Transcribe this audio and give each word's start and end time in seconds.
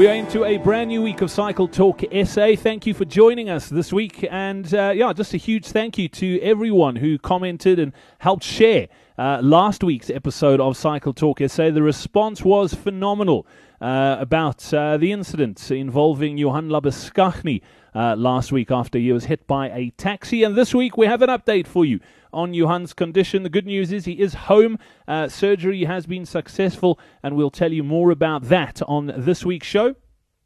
We 0.00 0.08
are 0.08 0.14
into 0.14 0.46
a 0.46 0.56
brand 0.56 0.88
new 0.88 1.02
week 1.02 1.20
of 1.20 1.30
Cycle 1.30 1.68
Talk 1.68 2.00
SA. 2.24 2.54
Thank 2.56 2.86
you 2.86 2.94
for 2.94 3.04
joining 3.04 3.50
us 3.50 3.68
this 3.68 3.92
week. 3.92 4.26
And 4.30 4.72
uh, 4.72 4.94
yeah, 4.96 5.12
just 5.12 5.34
a 5.34 5.36
huge 5.36 5.66
thank 5.66 5.98
you 5.98 6.08
to 6.08 6.40
everyone 6.40 6.96
who 6.96 7.18
commented 7.18 7.78
and 7.78 7.92
helped 8.18 8.42
share 8.42 8.88
uh, 9.20 9.38
last 9.42 9.84
week's 9.84 10.08
episode 10.08 10.62
of 10.62 10.78
Cycle 10.78 11.12
Talk 11.12 11.40
SA. 11.46 11.70
The 11.72 11.82
response 11.82 12.42
was 12.42 12.72
phenomenal 12.72 13.46
uh, 13.78 14.16
about 14.18 14.72
uh, 14.72 14.96
the 14.96 15.12
incident 15.12 15.70
involving 15.70 16.38
Johan 16.38 16.70
Labuschagne 16.70 17.60
uh, 17.94 18.16
last 18.16 18.50
week 18.50 18.70
after 18.70 18.98
he 18.98 19.12
was 19.12 19.26
hit 19.26 19.46
by 19.46 19.68
a 19.68 19.90
taxi. 19.98 20.42
And 20.42 20.56
this 20.56 20.74
week 20.74 20.96
we 20.96 21.04
have 21.04 21.20
an 21.20 21.28
update 21.28 21.66
for 21.66 21.84
you 21.84 22.00
on 22.32 22.54
Johan's 22.54 22.94
condition. 22.94 23.42
The 23.42 23.50
good 23.50 23.66
news 23.66 23.92
is 23.92 24.06
he 24.06 24.18
is 24.18 24.32
home. 24.32 24.78
Uh, 25.06 25.28
surgery 25.28 25.84
has 25.84 26.06
been 26.06 26.24
successful, 26.24 26.98
and 27.22 27.36
we'll 27.36 27.50
tell 27.50 27.74
you 27.74 27.84
more 27.84 28.10
about 28.10 28.44
that 28.44 28.80
on 28.88 29.12
this 29.14 29.44
week's 29.44 29.66
show. 29.66 29.96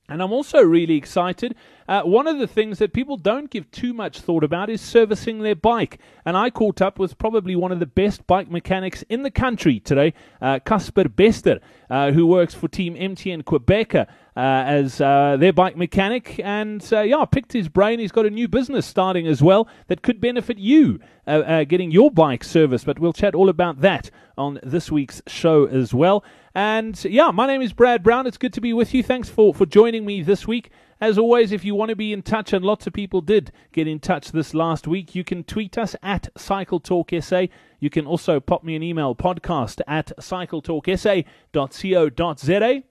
And 0.07 0.23
I'm 0.23 0.33
also 0.33 0.61
really 0.61 0.97
excited. 0.97 1.55
Uh, 1.89 2.03
one 2.03 2.27
of 2.27 2.39
the 2.39 2.47
things 2.47 2.79
that 2.79 2.93
people 2.93 3.17
don't 3.17 3.49
give 3.49 3.71
too 3.71 3.95
much 3.95 4.21
thought 4.21 4.45
about 4.45 4.69
is 4.69 4.83
servicing 4.83 5.39
their 5.39 5.55
bike. 5.55 5.99
And 6.27 6.37
I 6.37 6.51
caught 6.51 6.83
up 6.83 6.99
with 6.99 7.17
probably 7.17 7.57
one 7.57 7.73
of 7.73 7.81
the 7.81 7.87
best 7.87 8.27
bike 8.27 8.51
mechanics 8.51 9.03
in 9.09 9.23
the 9.23 9.31
country 9.31 9.81
today, 9.81 10.13
uh, 10.43 10.59
Casper 10.59 11.09
Bester, 11.09 11.59
uh, 11.89 12.13
who 12.13 12.27
works 12.27 12.53
for 12.53 12.69
Team 12.69 12.95
MTN 12.95 13.45
Qhubeka 13.45 14.07
uh, 14.37 14.41
as 14.41 15.01
uh, 15.01 15.39
their 15.39 15.55
bike 15.55 15.77
mechanic. 15.77 16.39
And 16.45 16.87
uh, 16.93 17.01
yeah, 17.01 17.25
picked 17.25 17.55
his 17.55 17.69
brain. 17.69 17.99
He's 17.99 18.13
got 18.13 18.27
a 18.27 18.31
new 18.31 18.47
business 18.49 18.85
starting 18.85 19.27
as 19.27 19.43
well 19.43 19.69
that 19.87 20.03
could 20.03 20.21
benefit 20.21 20.59
you 20.59 21.01
getting 21.27 21.91
your 21.91 22.11
bike 22.11 22.45
serviced. 22.45 22.85
But 22.85 22.99
we'll 22.99 23.15
chat 23.15 23.35
all 23.35 23.49
about 23.49 23.81
that 23.81 24.11
on 24.37 24.61
this 24.63 24.91
week's 24.91 25.23
show 25.27 25.65
as 25.65 25.95
well. 25.95 26.23
And 26.55 27.05
yeah, 27.05 27.33
my 27.33 27.49
name 27.49 27.63
is 27.63 27.73
Brad 27.73 28.05
Brown. 28.05 28.29
It's 28.29 28.39
good 28.39 28.53
to 28.53 28.61
be 28.61 28.73
with 28.73 28.95
you. 28.95 29.03
Thanks 29.03 29.29
for, 29.29 29.53
for 29.53 29.67
joining 29.67 30.07
me 30.07 30.23
this 30.23 30.47
week. 30.47 30.71
As 31.01 31.19
always, 31.19 31.51
if 31.51 31.65
you 31.65 31.75
want 31.75 31.89
to 31.89 31.97
be 31.97 32.13
in 32.13 32.23
touch, 32.23 32.53
and 32.53 32.65
lots 32.65 32.87
of 32.87 32.93
people 32.93 33.21
did 33.21 33.51
get 33.73 33.89
in 33.89 33.99
touch 33.99 34.31
this 34.31 34.55
last 34.55 34.87
week, 34.87 35.17
you 35.17 35.25
can 35.25 35.43
tweet 35.43 35.77
us 35.77 35.97
at 36.01 36.29
Cycle 36.37 36.79
Talk 36.79 37.11
SA. 37.21 37.47
You 37.81 37.91
can 37.91 38.07
also 38.07 38.39
pop 38.39 38.63
me 38.63 38.77
an 38.77 38.85
email, 38.85 39.17
podcast 39.17 39.81
at 39.89 40.13
cycletalksa.co.za. 40.19 42.83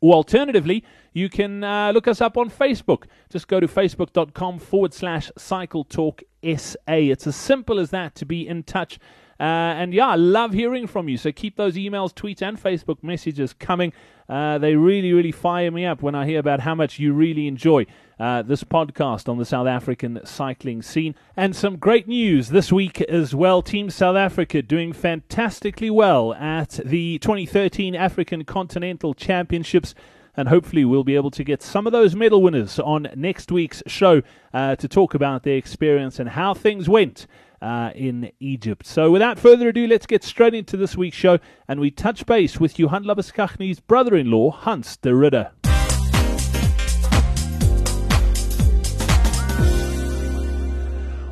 Or 0.00 0.14
alternatively, 0.14 0.84
you 1.12 1.28
can 1.28 1.64
uh, 1.64 1.90
look 1.92 2.08
us 2.08 2.20
up 2.20 2.36
on 2.36 2.50
Facebook. 2.50 3.04
Just 3.30 3.48
go 3.48 3.60
to 3.60 3.68
facebook.com 3.68 4.58
forward 4.58 4.92
slash 4.94 5.30
cycle 5.36 5.84
talk 5.84 6.22
SA. 6.56 6.76
It's 6.86 7.26
as 7.26 7.36
simple 7.36 7.80
as 7.80 7.90
that 7.90 8.14
to 8.16 8.24
be 8.24 8.46
in 8.46 8.62
touch 8.62 9.00
uh, 9.40 9.44
and 9.78 9.94
yeah, 9.94 10.08
I 10.08 10.16
love 10.16 10.52
hearing 10.52 10.86
from 10.86 11.08
you. 11.08 11.16
So 11.16 11.30
keep 11.30 11.56
those 11.56 11.76
emails, 11.76 12.12
tweets, 12.12 12.42
and 12.42 12.60
Facebook 12.60 13.02
messages 13.02 13.52
coming. 13.52 13.92
Uh, 14.28 14.58
they 14.58 14.74
really, 14.74 15.12
really 15.12 15.32
fire 15.32 15.70
me 15.70 15.86
up 15.86 16.02
when 16.02 16.14
I 16.14 16.26
hear 16.26 16.40
about 16.40 16.60
how 16.60 16.74
much 16.74 16.98
you 16.98 17.12
really 17.12 17.46
enjoy 17.46 17.86
uh, 18.18 18.42
this 18.42 18.64
podcast 18.64 19.28
on 19.28 19.38
the 19.38 19.44
South 19.44 19.68
African 19.68 20.20
cycling 20.24 20.82
scene. 20.82 21.14
And 21.36 21.54
some 21.54 21.76
great 21.76 22.08
news 22.08 22.48
this 22.48 22.72
week 22.72 23.00
as 23.02 23.34
well. 23.34 23.62
Team 23.62 23.90
South 23.90 24.16
Africa 24.16 24.60
doing 24.60 24.92
fantastically 24.92 25.90
well 25.90 26.34
at 26.34 26.80
the 26.84 27.18
2013 27.20 27.94
African 27.94 28.44
Continental 28.44 29.14
Championships 29.14 29.94
and 30.36 30.48
hopefully 30.48 30.84
we'll 30.84 31.02
be 31.02 31.16
able 31.16 31.32
to 31.32 31.42
get 31.42 31.62
some 31.62 31.84
of 31.84 31.92
those 31.92 32.14
medal 32.14 32.40
winners 32.40 32.78
on 32.78 33.08
next 33.16 33.50
week's 33.50 33.82
show 33.88 34.22
uh, 34.54 34.76
to 34.76 34.86
talk 34.86 35.12
about 35.12 35.42
their 35.42 35.56
experience 35.56 36.20
and 36.20 36.28
how 36.30 36.54
things 36.54 36.88
went 36.88 37.26
uh, 37.60 37.90
in 37.94 38.30
Egypt. 38.40 38.86
So, 38.86 39.10
without 39.10 39.38
further 39.38 39.68
ado, 39.68 39.86
let's 39.86 40.06
get 40.06 40.24
straight 40.24 40.54
into 40.54 40.76
this 40.76 40.96
week's 40.96 41.16
show, 41.16 41.38
and 41.66 41.80
we 41.80 41.90
touch 41.90 42.26
base 42.26 42.60
with 42.60 42.78
Johan 42.78 43.04
Labuschagne's 43.04 43.80
brother-in-law, 43.80 44.50
Hans 44.50 44.96
de 44.96 45.14
Ridder. 45.14 45.52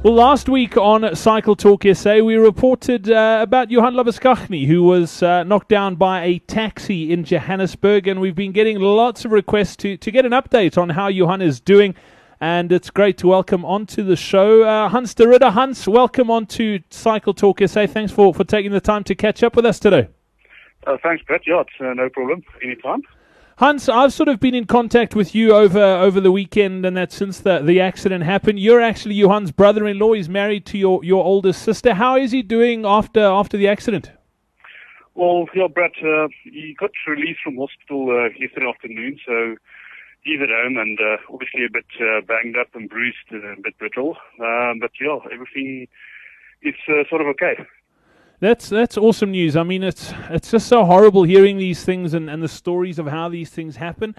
Well, 0.06 0.14
last 0.14 0.48
week 0.48 0.76
on 0.76 1.16
Cycle 1.16 1.56
Talk 1.56 1.82
SA, 1.92 2.18
we 2.18 2.36
reported 2.36 3.10
uh, 3.10 3.40
about 3.42 3.72
Johan 3.72 3.94
Labuschagne, 3.94 4.64
who 4.64 4.84
was 4.84 5.20
uh, 5.20 5.42
knocked 5.42 5.68
down 5.68 5.96
by 5.96 6.22
a 6.22 6.38
taxi 6.38 7.12
in 7.12 7.24
Johannesburg, 7.24 8.06
and 8.06 8.20
we've 8.20 8.36
been 8.36 8.52
getting 8.52 8.78
lots 8.78 9.24
of 9.24 9.32
requests 9.32 9.74
to, 9.78 9.96
to 9.96 10.10
get 10.12 10.24
an 10.24 10.30
update 10.30 10.78
on 10.78 10.90
how 10.90 11.08
Johan 11.08 11.42
is 11.42 11.58
doing 11.58 11.96
and 12.40 12.70
it's 12.70 12.90
great 12.90 13.16
to 13.18 13.28
welcome 13.28 13.64
onto 13.64 14.02
the 14.02 14.16
show 14.16 14.62
uh, 14.62 14.88
Hans 14.88 15.14
de 15.14 15.26
Ridder. 15.26 15.50
Hans, 15.50 15.88
welcome 15.88 16.30
onto 16.30 16.80
Cycle 16.90 17.32
Talk 17.32 17.60
SA. 17.66 17.86
Thanks 17.86 18.12
for, 18.12 18.34
for 18.34 18.44
taking 18.44 18.72
the 18.72 18.80
time 18.80 19.04
to 19.04 19.14
catch 19.14 19.42
up 19.42 19.56
with 19.56 19.64
us 19.64 19.78
today. 19.78 20.08
Uh, 20.86 20.96
thanks, 21.02 21.22
Brett. 21.24 21.42
Yeah, 21.46 21.62
it's 21.62 21.70
uh, 21.80 21.94
no 21.94 22.08
problem. 22.08 22.42
Anytime. 22.62 23.02
Hans, 23.58 23.88
I've 23.88 24.12
sort 24.12 24.28
of 24.28 24.38
been 24.38 24.54
in 24.54 24.66
contact 24.66 25.14
with 25.14 25.34
you 25.34 25.54
over 25.54 25.80
over 25.80 26.20
the 26.20 26.30
weekend, 26.30 26.84
and 26.84 26.94
that 26.96 27.10
since 27.10 27.40
the, 27.40 27.60
the 27.60 27.80
accident 27.80 28.24
happened. 28.24 28.60
You're 28.60 28.82
actually 28.82 29.18
Johan's 29.18 29.50
brother-in-law. 29.50 30.12
He's 30.12 30.28
married 30.28 30.66
to 30.66 30.78
your, 30.78 31.02
your 31.02 31.24
oldest 31.24 31.62
sister. 31.62 31.94
How 31.94 32.16
is 32.16 32.32
he 32.32 32.42
doing 32.42 32.84
after 32.84 33.20
after 33.20 33.56
the 33.56 33.66
accident? 33.66 34.10
Well, 35.14 35.46
yeah, 35.54 35.68
Brett, 35.68 35.92
uh, 36.04 36.28
he 36.44 36.76
got 36.78 36.90
released 37.08 37.40
from 37.42 37.56
hospital 37.56 38.10
uh, 38.10 38.28
yesterday 38.38 38.66
afternoon, 38.68 39.18
so 39.26 39.56
he's 40.26 40.40
at 40.42 40.48
home 40.48 40.76
and 40.76 40.98
uh, 41.00 41.16
obviously 41.32 41.64
a 41.64 41.70
bit 41.70 41.86
uh, 42.00 42.20
banged 42.26 42.56
up 42.58 42.74
and 42.74 42.90
bruised 42.90 43.16
and 43.30 43.58
a 43.58 43.62
bit 43.62 43.78
brittle. 43.78 44.16
Um, 44.40 44.80
but 44.80 44.90
yeah, 45.00 45.18
everything 45.32 45.86
is 46.62 46.74
uh, 46.88 47.08
sort 47.08 47.20
of 47.20 47.28
okay. 47.28 47.54
That's 48.38 48.68
that's 48.68 48.98
awesome 48.98 49.30
news. 49.30 49.56
I 49.56 49.62
mean, 49.62 49.82
it's 49.82 50.12
it's 50.28 50.50
just 50.50 50.66
so 50.66 50.84
horrible 50.84 51.22
hearing 51.22 51.56
these 51.56 51.84
things 51.84 52.12
and, 52.12 52.28
and 52.28 52.42
the 52.42 52.48
stories 52.48 52.98
of 52.98 53.06
how 53.06 53.30
these 53.30 53.48
things 53.48 53.76
happen. 53.76 54.14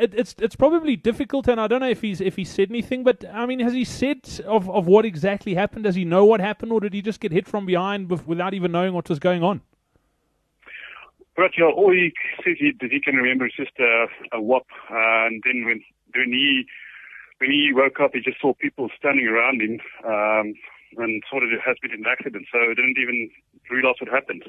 It, 0.00 0.14
it's 0.14 0.34
it's 0.38 0.56
probably 0.56 0.96
difficult, 0.96 1.48
and 1.48 1.60
I 1.60 1.66
don't 1.66 1.80
know 1.80 1.90
if 1.90 2.00
he's 2.00 2.22
if 2.22 2.36
he 2.36 2.44
said 2.44 2.70
anything. 2.70 3.04
But 3.04 3.22
I 3.30 3.44
mean, 3.44 3.60
has 3.60 3.74
he 3.74 3.84
said 3.84 4.20
of, 4.46 4.70
of 4.70 4.86
what 4.86 5.04
exactly 5.04 5.54
happened? 5.54 5.84
Does 5.84 5.94
he 5.94 6.06
know 6.06 6.24
what 6.24 6.40
happened, 6.40 6.72
or 6.72 6.80
did 6.80 6.94
he 6.94 7.02
just 7.02 7.20
get 7.20 7.32
hit 7.32 7.46
from 7.46 7.66
behind 7.66 8.10
without 8.26 8.54
even 8.54 8.72
knowing 8.72 8.94
what 8.94 9.10
was 9.10 9.18
going 9.18 9.42
on? 9.42 9.60
But 11.36 11.50
all 11.60 11.90
he 11.90 12.12
says 12.44 12.56
he, 12.58 12.72
that 12.80 12.92
he 12.92 13.00
can 13.00 13.16
remember 13.16 13.46
is 13.46 13.52
just 13.56 13.78
a, 13.80 14.06
a 14.32 14.40
whop. 14.40 14.66
Uh, 14.88 15.26
and 15.26 15.42
then 15.44 15.64
when, 15.64 15.82
when 16.14 16.30
he, 16.30 16.64
when 17.38 17.50
he 17.50 17.72
woke 17.74 17.98
up, 18.00 18.12
he 18.14 18.20
just 18.20 18.40
saw 18.40 18.54
people 18.54 18.88
standing 18.96 19.26
around 19.26 19.60
him, 19.60 19.80
um, 20.06 20.54
and 20.96 21.22
thought 21.28 21.42
it 21.42 21.50
has 21.66 21.76
been 21.82 21.90
an 21.90 22.04
accident. 22.06 22.46
So 22.52 22.58
he 22.68 22.74
didn't 22.74 22.98
even 23.02 23.30
realize 23.68 23.96
what 24.00 24.10
happened. 24.10 24.44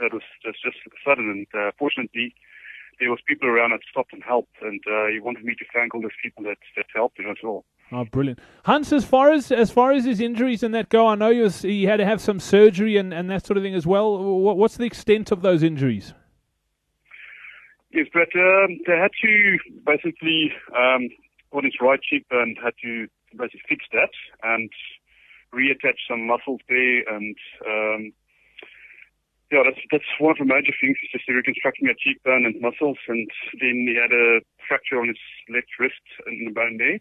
It 0.00 0.12
was 0.12 0.22
just, 0.44 0.62
just 0.62 0.76
sudden. 1.04 1.28
And, 1.28 1.46
uh, 1.60 1.72
fortunately, 1.76 2.32
there 3.00 3.10
was 3.10 3.18
people 3.26 3.48
around 3.48 3.70
that 3.70 3.80
stopped 3.90 4.12
and 4.12 4.22
helped. 4.22 4.54
And, 4.62 4.80
uh, 4.86 5.06
he 5.06 5.18
wanted 5.18 5.44
me 5.44 5.54
to 5.58 5.64
thank 5.74 5.92
all 5.92 6.00
those 6.00 6.10
people 6.22 6.44
that, 6.44 6.58
that 6.76 6.86
helped 6.94 7.18
him 7.18 7.30
as 7.30 7.38
well. 7.42 7.64
Oh, 7.90 8.04
brilliant, 8.04 8.38
Hans. 8.64 8.92
As 8.92 9.04
far 9.04 9.32
as 9.32 9.50
as 9.50 9.70
far 9.70 9.92
as 9.92 10.04
his 10.04 10.20
injuries 10.20 10.62
and 10.62 10.74
that 10.74 10.90
go, 10.90 11.06
I 11.06 11.14
know 11.14 11.32
he, 11.32 11.40
was, 11.40 11.62
he 11.62 11.84
had 11.84 11.96
to 11.96 12.04
have 12.04 12.20
some 12.20 12.38
surgery 12.38 12.98
and, 12.98 13.14
and 13.14 13.30
that 13.30 13.46
sort 13.46 13.56
of 13.56 13.62
thing 13.62 13.74
as 13.74 13.86
well. 13.86 14.18
What's 14.18 14.76
the 14.76 14.84
extent 14.84 15.32
of 15.32 15.40
those 15.40 15.62
injuries? 15.62 16.12
Yes, 17.90 18.06
but 18.12 18.28
um, 18.36 18.78
they 18.86 18.96
had 18.96 19.12
to 19.22 19.58
basically 19.86 20.52
um, 20.76 21.08
put 21.52 21.64
his 21.64 21.80
right 21.80 22.00
cheek 22.02 22.26
and 22.30 22.56
had 22.62 22.74
to 22.84 23.08
basically 23.32 23.64
fix 23.68 23.84
that 23.92 24.12
and 24.42 24.70
reattach 25.54 25.96
some 26.08 26.26
muscles 26.26 26.60
there 26.68 27.08
and 27.08 27.36
um, 27.64 28.12
yeah, 29.50 29.64
that's 29.64 29.80
that's 29.90 30.12
one 30.20 30.36
of 30.36 30.38
the 30.38 30.44
major 30.44 30.76
things 30.76 31.00
is 31.00 31.08
just 31.08 31.28
reconstructing 31.28 31.88
a 31.88 31.96
cheekbone 31.96 32.44
and 32.44 32.60
muscles 32.60 33.00
and 33.08 33.30
then 33.60 33.88
he 33.88 33.96
had 33.96 34.12
a 34.12 34.44
fracture 34.68 35.00
on 35.00 35.08
his 35.08 35.22
left 35.48 35.72
wrist 35.80 36.04
in 36.28 36.44
the 36.44 36.52
bone 36.52 36.76
there. 36.76 37.00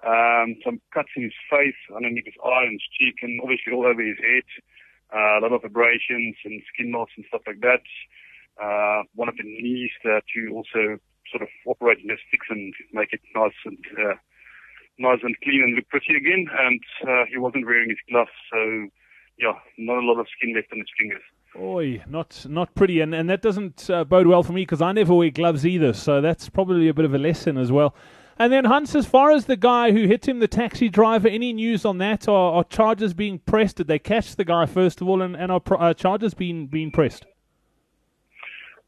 Um, 0.00 0.56
some 0.64 0.80
cuts 0.92 1.12
in 1.16 1.24
his 1.28 1.36
face, 1.52 1.76
underneath 1.94 2.24
his 2.24 2.40
eye 2.40 2.64
and 2.64 2.80
his 2.80 2.88
cheek 2.96 3.20
and 3.20 3.40
obviously 3.44 3.72
all 3.72 3.84
over 3.84 4.00
his 4.00 4.16
head. 4.16 4.48
Uh, 5.12 5.38
a 5.38 5.42
lot 5.44 5.52
of 5.52 5.64
abrasions 5.64 6.36
and 6.44 6.64
skin 6.72 6.92
loss 6.92 7.12
and 7.16 7.28
stuff 7.28 7.44
like 7.46 7.60
that 7.60 7.84
uh, 8.62 9.02
one 9.14 9.28
of 9.28 9.36
the 9.36 9.44
knees 9.44 9.90
uh, 10.04 10.20
to 10.34 10.52
also 10.54 10.98
sort 11.30 11.42
of 11.42 11.48
operate 11.66 11.98
in 11.98 12.08
fix 12.30 12.46
and 12.50 12.72
make 12.92 13.12
it 13.12 13.20
nice 13.34 13.52
and 13.64 13.78
uh, 13.98 14.14
nice 14.98 15.20
and 15.22 15.34
clean 15.42 15.62
and 15.62 15.74
look 15.74 15.88
pretty 15.88 16.14
again. 16.16 16.46
And 16.58 16.80
uh, 17.08 17.24
he 17.30 17.38
wasn't 17.38 17.66
wearing 17.66 17.88
his 17.88 17.98
gloves, 18.10 18.30
so 18.52 18.88
yeah, 19.38 19.54
not 19.78 20.02
a 20.02 20.06
lot 20.06 20.20
of 20.20 20.26
skin 20.36 20.54
left 20.54 20.68
on 20.72 20.78
his 20.78 20.88
fingers. 20.98 21.22
Oi, 21.56 22.02
not 22.08 22.46
not 22.48 22.74
pretty, 22.74 23.00
and 23.00 23.14
and 23.14 23.28
that 23.30 23.42
doesn't 23.42 23.88
uh, 23.88 24.04
bode 24.04 24.26
well 24.26 24.42
for 24.42 24.52
me 24.52 24.62
because 24.62 24.82
I 24.82 24.92
never 24.92 25.14
wear 25.14 25.30
gloves 25.30 25.64
either. 25.66 25.92
So 25.92 26.20
that's 26.20 26.48
probably 26.48 26.88
a 26.88 26.94
bit 26.94 27.04
of 27.04 27.14
a 27.14 27.18
lesson 27.18 27.56
as 27.58 27.70
well. 27.70 27.94
And 28.36 28.52
then 28.52 28.64
Hans, 28.64 28.96
as 28.96 29.06
far 29.06 29.30
as 29.30 29.46
the 29.46 29.56
guy 29.56 29.92
who 29.92 30.08
hit 30.08 30.26
him, 30.26 30.40
the 30.40 30.48
taxi 30.48 30.88
driver, 30.88 31.28
any 31.28 31.52
news 31.52 31.84
on 31.84 31.98
that? 31.98 32.26
Are, 32.26 32.54
are 32.54 32.64
charges 32.64 33.14
being 33.14 33.38
pressed? 33.38 33.76
Did 33.76 33.86
they 33.86 34.00
catch 34.00 34.34
the 34.34 34.44
guy 34.44 34.66
first 34.66 35.00
of 35.00 35.08
all, 35.08 35.22
and, 35.22 35.36
and 35.36 35.52
are, 35.52 35.62
are 35.76 35.94
charges 35.94 36.34
being 36.34 36.66
being 36.66 36.90
pressed? 36.90 37.24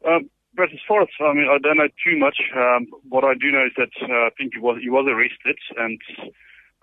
Um, 0.07 0.29
but 0.55 0.71
as 0.73 0.79
far 0.87 1.03
as 1.03 1.09
I 1.19 1.33
mean, 1.33 1.47
I 1.51 1.59
don't 1.59 1.77
know 1.77 1.91
too 2.01 2.17
much. 2.17 2.39
Um, 2.55 2.87
what 3.09 3.23
I 3.23 3.33
do 3.35 3.51
know 3.51 3.65
is 3.67 3.75
that 3.77 3.93
uh, 4.01 4.27
I 4.27 4.29
think 4.37 4.53
he 4.55 4.59
was 4.59 4.79
he 4.81 4.89
was 4.89 5.05
arrested 5.05 5.59
and 5.77 5.99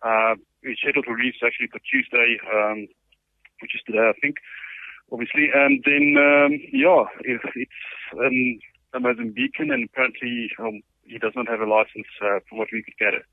uh, 0.04 0.36
he's 0.62 0.78
scheduled 0.78 1.06
to 1.06 1.16
release 1.16 1.40
actually 1.42 1.72
for 1.72 1.80
Tuesday, 1.82 2.38
um, 2.52 2.86
which 3.60 3.74
is 3.74 3.82
today, 3.86 4.04
I 4.04 4.14
think, 4.20 4.36
obviously. 5.10 5.48
And 5.50 5.82
then 5.82 6.14
um, 6.20 6.52
yeah, 6.70 7.08
it, 7.24 7.40
it's 7.56 7.82
um, 8.14 8.38
a 8.94 9.00
Mozambican, 9.00 9.72
and 9.72 9.88
apparently 9.90 10.50
um, 10.60 10.82
he 11.02 11.18
does 11.18 11.32
not 11.34 11.48
have 11.48 11.60
a 11.60 11.66
license 11.66 12.06
uh, 12.22 12.38
from 12.48 12.58
what 12.58 12.68
we 12.70 12.84
could 12.84 12.98
gather. 13.00 13.24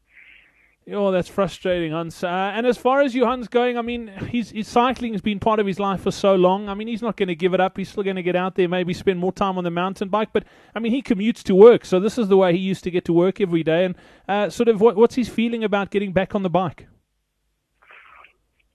Oh, 0.89 1.11
that's 1.11 1.27
frustrating, 1.27 1.91
Hans. 1.91 2.23
Uh, 2.23 2.27
and 2.27 2.65
as 2.65 2.75
far 2.75 3.01
as 3.01 3.13
Johan's 3.13 3.47
going, 3.47 3.77
I 3.77 3.83
mean, 3.83 4.07
his, 4.07 4.49
his 4.49 4.67
cycling 4.67 5.11
has 5.11 5.21
been 5.21 5.39
part 5.39 5.59
of 5.59 5.67
his 5.67 5.79
life 5.79 6.01
for 6.01 6.09
so 6.09 6.33
long. 6.33 6.69
I 6.69 6.73
mean, 6.73 6.87
he's 6.87 7.03
not 7.03 7.17
going 7.17 7.27
to 7.27 7.35
give 7.35 7.53
it 7.53 7.61
up. 7.61 7.77
He's 7.77 7.89
still 7.89 8.03
going 8.03 8.15
to 8.15 8.23
get 8.23 8.35
out 8.35 8.55
there, 8.55 8.67
maybe 8.67 8.93
spend 8.93 9.19
more 9.19 9.31
time 9.31 9.59
on 9.59 9.63
the 9.63 9.69
mountain 9.69 10.09
bike. 10.09 10.29
But 10.33 10.43
I 10.75 10.79
mean, 10.79 10.91
he 10.91 11.03
commutes 11.03 11.43
to 11.43 11.55
work, 11.55 11.85
so 11.85 11.99
this 11.99 12.17
is 12.17 12.29
the 12.29 12.37
way 12.37 12.51
he 12.53 12.57
used 12.57 12.83
to 12.85 12.91
get 12.91 13.05
to 13.05 13.13
work 13.13 13.39
every 13.39 13.63
day. 13.63 13.85
And 13.85 13.95
uh, 14.27 14.49
sort 14.49 14.69
of, 14.69 14.81
what, 14.81 14.95
what's 14.95 15.15
his 15.15 15.29
feeling 15.29 15.63
about 15.63 15.91
getting 15.91 16.13
back 16.13 16.33
on 16.33 16.41
the 16.41 16.49
bike? 16.49 16.87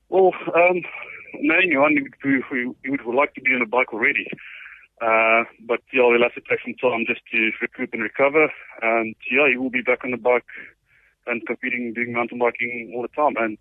Well, 0.09 0.31
um, 0.55 0.83
knowing 1.41 1.73
Johan, 1.73 1.97
he, 2.23 2.41
he, 2.51 2.71
he 2.85 2.91
would 2.91 3.17
like 3.17 3.35
to 3.35 3.41
be 3.41 3.53
on 3.53 3.61
the 3.61 3.67
bike 3.67 3.93
already. 3.93 4.29
Uh, 5.03 5.45
but 5.67 5.81
yeah, 5.93 6.09
he'll 6.09 6.23
have 6.23 6.35
to 6.35 6.41
take 6.49 6.61
some 6.65 6.75
time 6.81 7.05
just 7.07 7.21
to 7.33 7.51
recoup 7.61 7.93
and 7.93 8.03
recover. 8.03 8.49
And 8.81 9.15
yeah, 9.31 9.49
he 9.51 9.59
will 9.59 9.71
be 9.71 9.83
back 9.83 10.05
on 10.05 10.13
the 10.13 10.17
bike 10.17 10.47
and 11.27 11.47
competing, 11.47 11.93
doing 11.95 12.13
mountain 12.13 12.39
biking 12.39 12.93
all 12.95 13.03
the 13.03 13.09
time. 13.09 13.35
And 13.37 13.59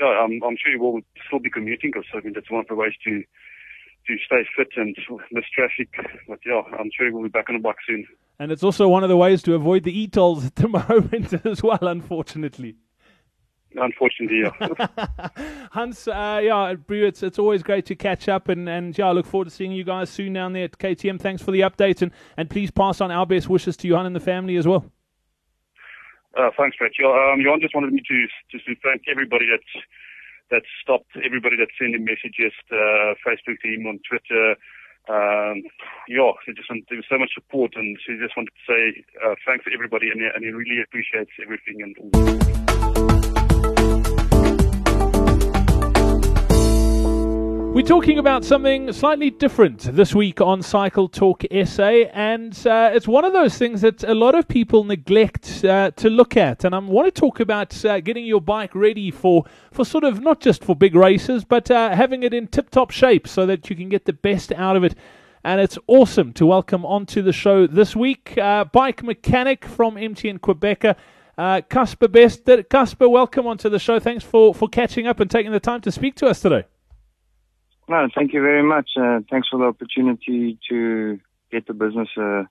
yeah, 0.00 0.06
I'm, 0.06 0.42
I'm 0.42 0.56
sure 0.56 0.72
he 0.72 0.78
will 0.78 1.00
still 1.26 1.38
be 1.38 1.50
commuting 1.50 1.90
because 1.92 2.06
I 2.14 2.20
mean 2.20 2.32
that's 2.34 2.50
one 2.50 2.60
of 2.60 2.68
the 2.68 2.74
ways 2.74 2.94
to 3.04 3.22
to 4.06 4.16
stay 4.26 4.44
fit 4.56 4.68
and 4.76 4.96
miss 5.30 5.44
traffic. 5.54 5.88
But 6.28 6.40
yeah, 6.44 6.62
I'm 6.78 6.90
sure 6.96 7.06
he 7.06 7.12
will 7.12 7.22
be 7.22 7.28
back 7.28 7.48
on 7.48 7.56
the 7.56 7.60
bike 7.60 7.76
soon. 7.86 8.06
And 8.38 8.50
it's 8.50 8.64
also 8.64 8.88
one 8.88 9.04
of 9.04 9.08
the 9.08 9.16
ways 9.16 9.42
to 9.44 9.54
avoid 9.54 9.84
the 9.84 9.96
e-tolls 9.96 10.46
at 10.46 10.56
the 10.56 10.68
moment 10.68 11.32
as 11.46 11.62
well, 11.62 11.78
unfortunately. 11.82 12.76
Unfortunately, 13.74 14.42
yeah. 14.42 15.28
Hans, 15.70 16.06
uh, 16.08 16.40
yeah, 16.42 16.74
Brew, 16.74 17.06
it's, 17.06 17.22
it's 17.22 17.38
always 17.38 17.62
great 17.62 17.86
to 17.86 17.94
catch 17.94 18.28
up, 18.28 18.48
and, 18.48 18.68
and 18.68 18.96
yeah, 18.98 19.06
I 19.06 19.12
look 19.12 19.24
forward 19.24 19.46
to 19.46 19.50
seeing 19.50 19.72
you 19.72 19.84
guys 19.84 20.10
soon 20.10 20.34
down 20.34 20.52
there 20.52 20.64
at 20.64 20.78
KTM. 20.78 21.20
Thanks 21.20 21.42
for 21.42 21.52
the 21.52 21.60
update, 21.60 22.02
and, 22.02 22.10
and 22.36 22.50
please 22.50 22.70
pass 22.70 23.00
on 23.00 23.10
our 23.10 23.24
best 23.24 23.48
wishes 23.48 23.76
to 23.78 23.88
Johan 23.88 24.06
and 24.06 24.16
the 24.16 24.20
family 24.20 24.56
as 24.56 24.66
well. 24.66 24.84
Uh, 26.36 26.50
thanks, 26.56 26.76
Brett. 26.76 26.92
Um, 27.04 27.40
Johan 27.40 27.60
just 27.60 27.74
wanted 27.74 27.92
me 27.92 28.02
to 28.06 28.26
just 28.50 28.64
to 28.66 28.74
thank 28.82 29.02
everybody 29.10 29.46
that's 29.50 29.84
that 30.50 30.62
stopped, 30.82 31.16
everybody 31.24 31.56
that 31.56 31.68
sent 31.80 31.94
him 31.94 32.04
messages, 32.04 32.52
uh, 32.70 33.16
Facebook 33.24 33.56
him 33.64 33.86
on 33.86 34.00
Twitter. 34.08 34.56
Um, 35.08 35.64
yeah, 36.06 36.30
he 36.46 36.52
just 36.52 36.70
want, 36.70 36.84
there 36.88 36.98
was 36.98 37.06
so 37.08 37.18
much 37.18 37.30
support, 37.34 37.72
and 37.74 37.98
he 38.06 38.18
just 38.20 38.36
wanted 38.36 38.52
to 38.52 38.64
say 38.68 39.04
uh, 39.24 39.34
thanks 39.46 39.64
to 39.64 39.72
everybody, 39.72 40.10
and, 40.10 40.20
and 40.20 40.44
he 40.44 40.50
really 40.50 40.80
appreciates 40.84 41.32
everything 41.42 41.82
and 41.82 41.96
all. 41.98 43.31
We're 47.72 47.80
talking 47.80 48.18
about 48.18 48.44
something 48.44 48.92
slightly 48.92 49.30
different 49.30 49.80
this 49.96 50.14
week 50.14 50.42
on 50.42 50.62
Cycle 50.62 51.08
Talk 51.08 51.42
SA, 51.64 51.88
and 52.12 52.52
uh, 52.66 52.90
it's 52.92 53.08
one 53.08 53.24
of 53.24 53.32
those 53.32 53.56
things 53.56 53.80
that 53.80 54.04
a 54.04 54.14
lot 54.14 54.34
of 54.34 54.46
people 54.46 54.84
neglect 54.84 55.64
uh, 55.64 55.90
to 55.92 56.10
look 56.10 56.36
at. 56.36 56.64
And 56.64 56.74
I 56.74 56.78
want 56.80 57.12
to 57.12 57.18
talk 57.18 57.40
about 57.40 57.82
uh, 57.86 58.00
getting 58.00 58.26
your 58.26 58.42
bike 58.42 58.74
ready 58.74 59.10
for, 59.10 59.46
for 59.70 59.86
sort 59.86 60.04
of 60.04 60.20
not 60.20 60.40
just 60.40 60.62
for 60.62 60.76
big 60.76 60.94
races, 60.94 61.44
but 61.44 61.70
uh, 61.70 61.96
having 61.96 62.24
it 62.24 62.34
in 62.34 62.46
tip 62.46 62.68
top 62.68 62.90
shape 62.90 63.26
so 63.26 63.46
that 63.46 63.70
you 63.70 63.74
can 63.74 63.88
get 63.88 64.04
the 64.04 64.12
best 64.12 64.52
out 64.52 64.76
of 64.76 64.84
it. 64.84 64.94
And 65.42 65.58
it's 65.58 65.78
awesome 65.86 66.34
to 66.34 66.44
welcome 66.44 66.84
onto 66.84 67.22
the 67.22 67.32
show 67.32 67.66
this 67.66 67.96
week 67.96 68.36
uh, 68.36 68.64
bike 68.66 69.02
mechanic 69.02 69.64
from 69.64 69.94
MTN 69.94 70.40
Qhubeka. 70.40 70.94
Uh, 71.38 71.62
Casper 71.62 72.08
Best. 72.08 72.46
Casper, 72.68 73.08
welcome 73.08 73.46
onto 73.46 73.70
the 73.70 73.78
show. 73.78 73.98
Thanks 73.98 74.22
for, 74.22 74.54
for 74.54 74.68
catching 74.68 75.06
up 75.06 75.20
and 75.20 75.30
taking 75.30 75.52
the 75.52 75.58
time 75.58 75.80
to 75.80 75.90
speak 75.90 76.16
to 76.16 76.26
us 76.26 76.40
today. 76.40 76.64
No, 77.88 78.08
thank 78.14 78.32
you 78.32 78.40
very 78.40 78.62
much. 78.62 78.90
Uh, 78.96 79.20
thanks 79.30 79.48
for 79.48 79.58
the 79.58 79.64
opportunity 79.64 80.58
to 80.68 81.20
get 81.50 81.66
the 81.66 81.74
business 81.74 82.08
uh, 82.16 82.44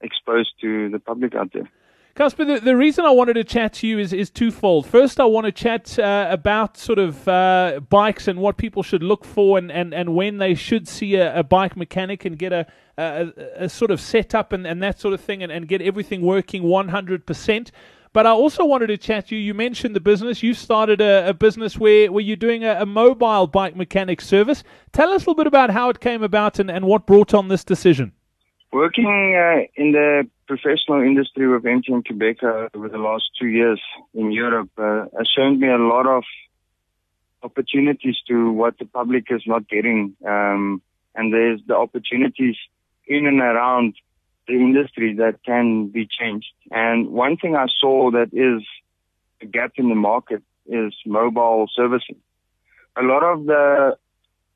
exposed 0.00 0.50
to 0.60 0.88
the 0.90 0.98
public 0.98 1.34
out 1.34 1.52
there. 1.52 1.68
Casper, 2.14 2.44
the, 2.44 2.60
the, 2.60 2.76
reason 2.76 3.04
I 3.04 3.10
wanted 3.10 3.34
to 3.34 3.42
chat 3.42 3.72
to 3.74 3.88
you 3.88 3.98
is, 3.98 4.12
is 4.12 4.30
twofold. 4.30 4.86
First, 4.86 5.18
I 5.18 5.24
want 5.24 5.46
to 5.46 5.52
chat 5.52 5.98
uh, 5.98 6.28
about 6.30 6.76
sort 6.76 7.00
of 7.00 7.26
uh, 7.26 7.80
bikes 7.88 8.28
and 8.28 8.38
what 8.38 8.56
people 8.56 8.84
should 8.84 9.02
look 9.02 9.24
for 9.24 9.58
and, 9.58 9.72
and, 9.72 9.92
and 9.92 10.14
when 10.14 10.38
they 10.38 10.54
should 10.54 10.86
see 10.86 11.16
a, 11.16 11.40
a 11.40 11.42
bike 11.42 11.76
mechanic 11.76 12.24
and 12.24 12.38
get 12.38 12.52
a, 12.52 12.66
a, 12.96 13.32
a 13.56 13.68
sort 13.68 13.90
of 13.90 14.00
setup 14.00 14.52
and, 14.52 14.64
and 14.64 14.80
that 14.80 15.00
sort 15.00 15.12
of 15.12 15.20
thing 15.20 15.42
and, 15.42 15.50
and 15.50 15.66
get 15.66 15.82
everything 15.82 16.22
working 16.22 16.62
100%. 16.62 17.70
But 18.14 18.28
I 18.28 18.30
also 18.30 18.64
wanted 18.64 18.86
to 18.86 18.96
chat 18.96 19.26
to 19.28 19.36
you. 19.36 19.42
You 19.42 19.54
mentioned 19.54 19.96
the 19.96 20.00
business. 20.00 20.40
You 20.40 20.54
started 20.54 21.00
a, 21.00 21.30
a 21.30 21.34
business 21.34 21.76
where, 21.76 22.12
where 22.12 22.22
you're 22.22 22.36
doing 22.36 22.62
a, 22.62 22.82
a, 22.82 22.86
mobile 22.86 23.48
bike 23.48 23.74
mechanic 23.74 24.20
service. 24.20 24.62
Tell 24.92 25.10
us 25.10 25.26
a 25.26 25.30
little 25.30 25.34
bit 25.34 25.48
about 25.48 25.70
how 25.70 25.90
it 25.90 25.98
came 25.98 26.22
about 26.22 26.60
and, 26.60 26.70
and 26.70 26.86
what 26.86 27.06
brought 27.06 27.34
on 27.34 27.48
this 27.48 27.64
decision. 27.64 28.12
Working 28.72 29.06
uh, 29.36 29.66
in 29.74 29.90
the 29.90 30.28
professional 30.46 31.02
industry 31.02 31.48
with 31.48 31.64
MTN 31.64 32.06
Qhubeka 32.06 32.68
over 32.72 32.88
the 32.88 32.98
last 32.98 33.24
two 33.38 33.48
years 33.48 33.80
in 34.14 34.30
Europe 34.30 34.70
uh, 34.78 35.06
has 35.18 35.28
shown 35.28 35.58
me 35.58 35.68
a 35.68 35.76
lot 35.76 36.06
of 36.06 36.22
opportunities 37.42 38.16
to 38.28 38.52
what 38.52 38.78
the 38.78 38.84
public 38.84 39.26
is 39.30 39.42
not 39.44 39.68
getting. 39.68 40.14
Um, 40.24 40.82
and 41.16 41.34
there's 41.34 41.60
the 41.66 41.74
opportunities 41.74 42.54
in 43.08 43.26
and 43.26 43.40
around 43.40 43.94
industry 44.52 45.14
that 45.16 45.42
can 45.44 45.88
be 45.88 46.06
changed. 46.06 46.52
And 46.70 47.08
one 47.10 47.36
thing 47.36 47.56
I 47.56 47.66
saw 47.80 48.10
that 48.12 48.30
is 48.32 48.62
a 49.40 49.46
gap 49.46 49.72
in 49.76 49.88
the 49.88 49.94
market 49.94 50.42
is 50.66 50.94
mobile 51.06 51.66
servicing. 51.74 52.16
A 52.96 53.02
lot 53.02 53.22
of 53.22 53.46
the 53.46 53.96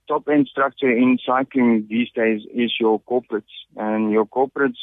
top 0.06 0.28
end 0.28 0.48
structure 0.50 0.90
in 0.90 1.18
cycling 1.24 1.86
these 1.88 2.08
days 2.14 2.42
is 2.54 2.72
your 2.80 3.00
corporates 3.00 3.54
and 3.76 4.10
your 4.10 4.26
corporates 4.26 4.82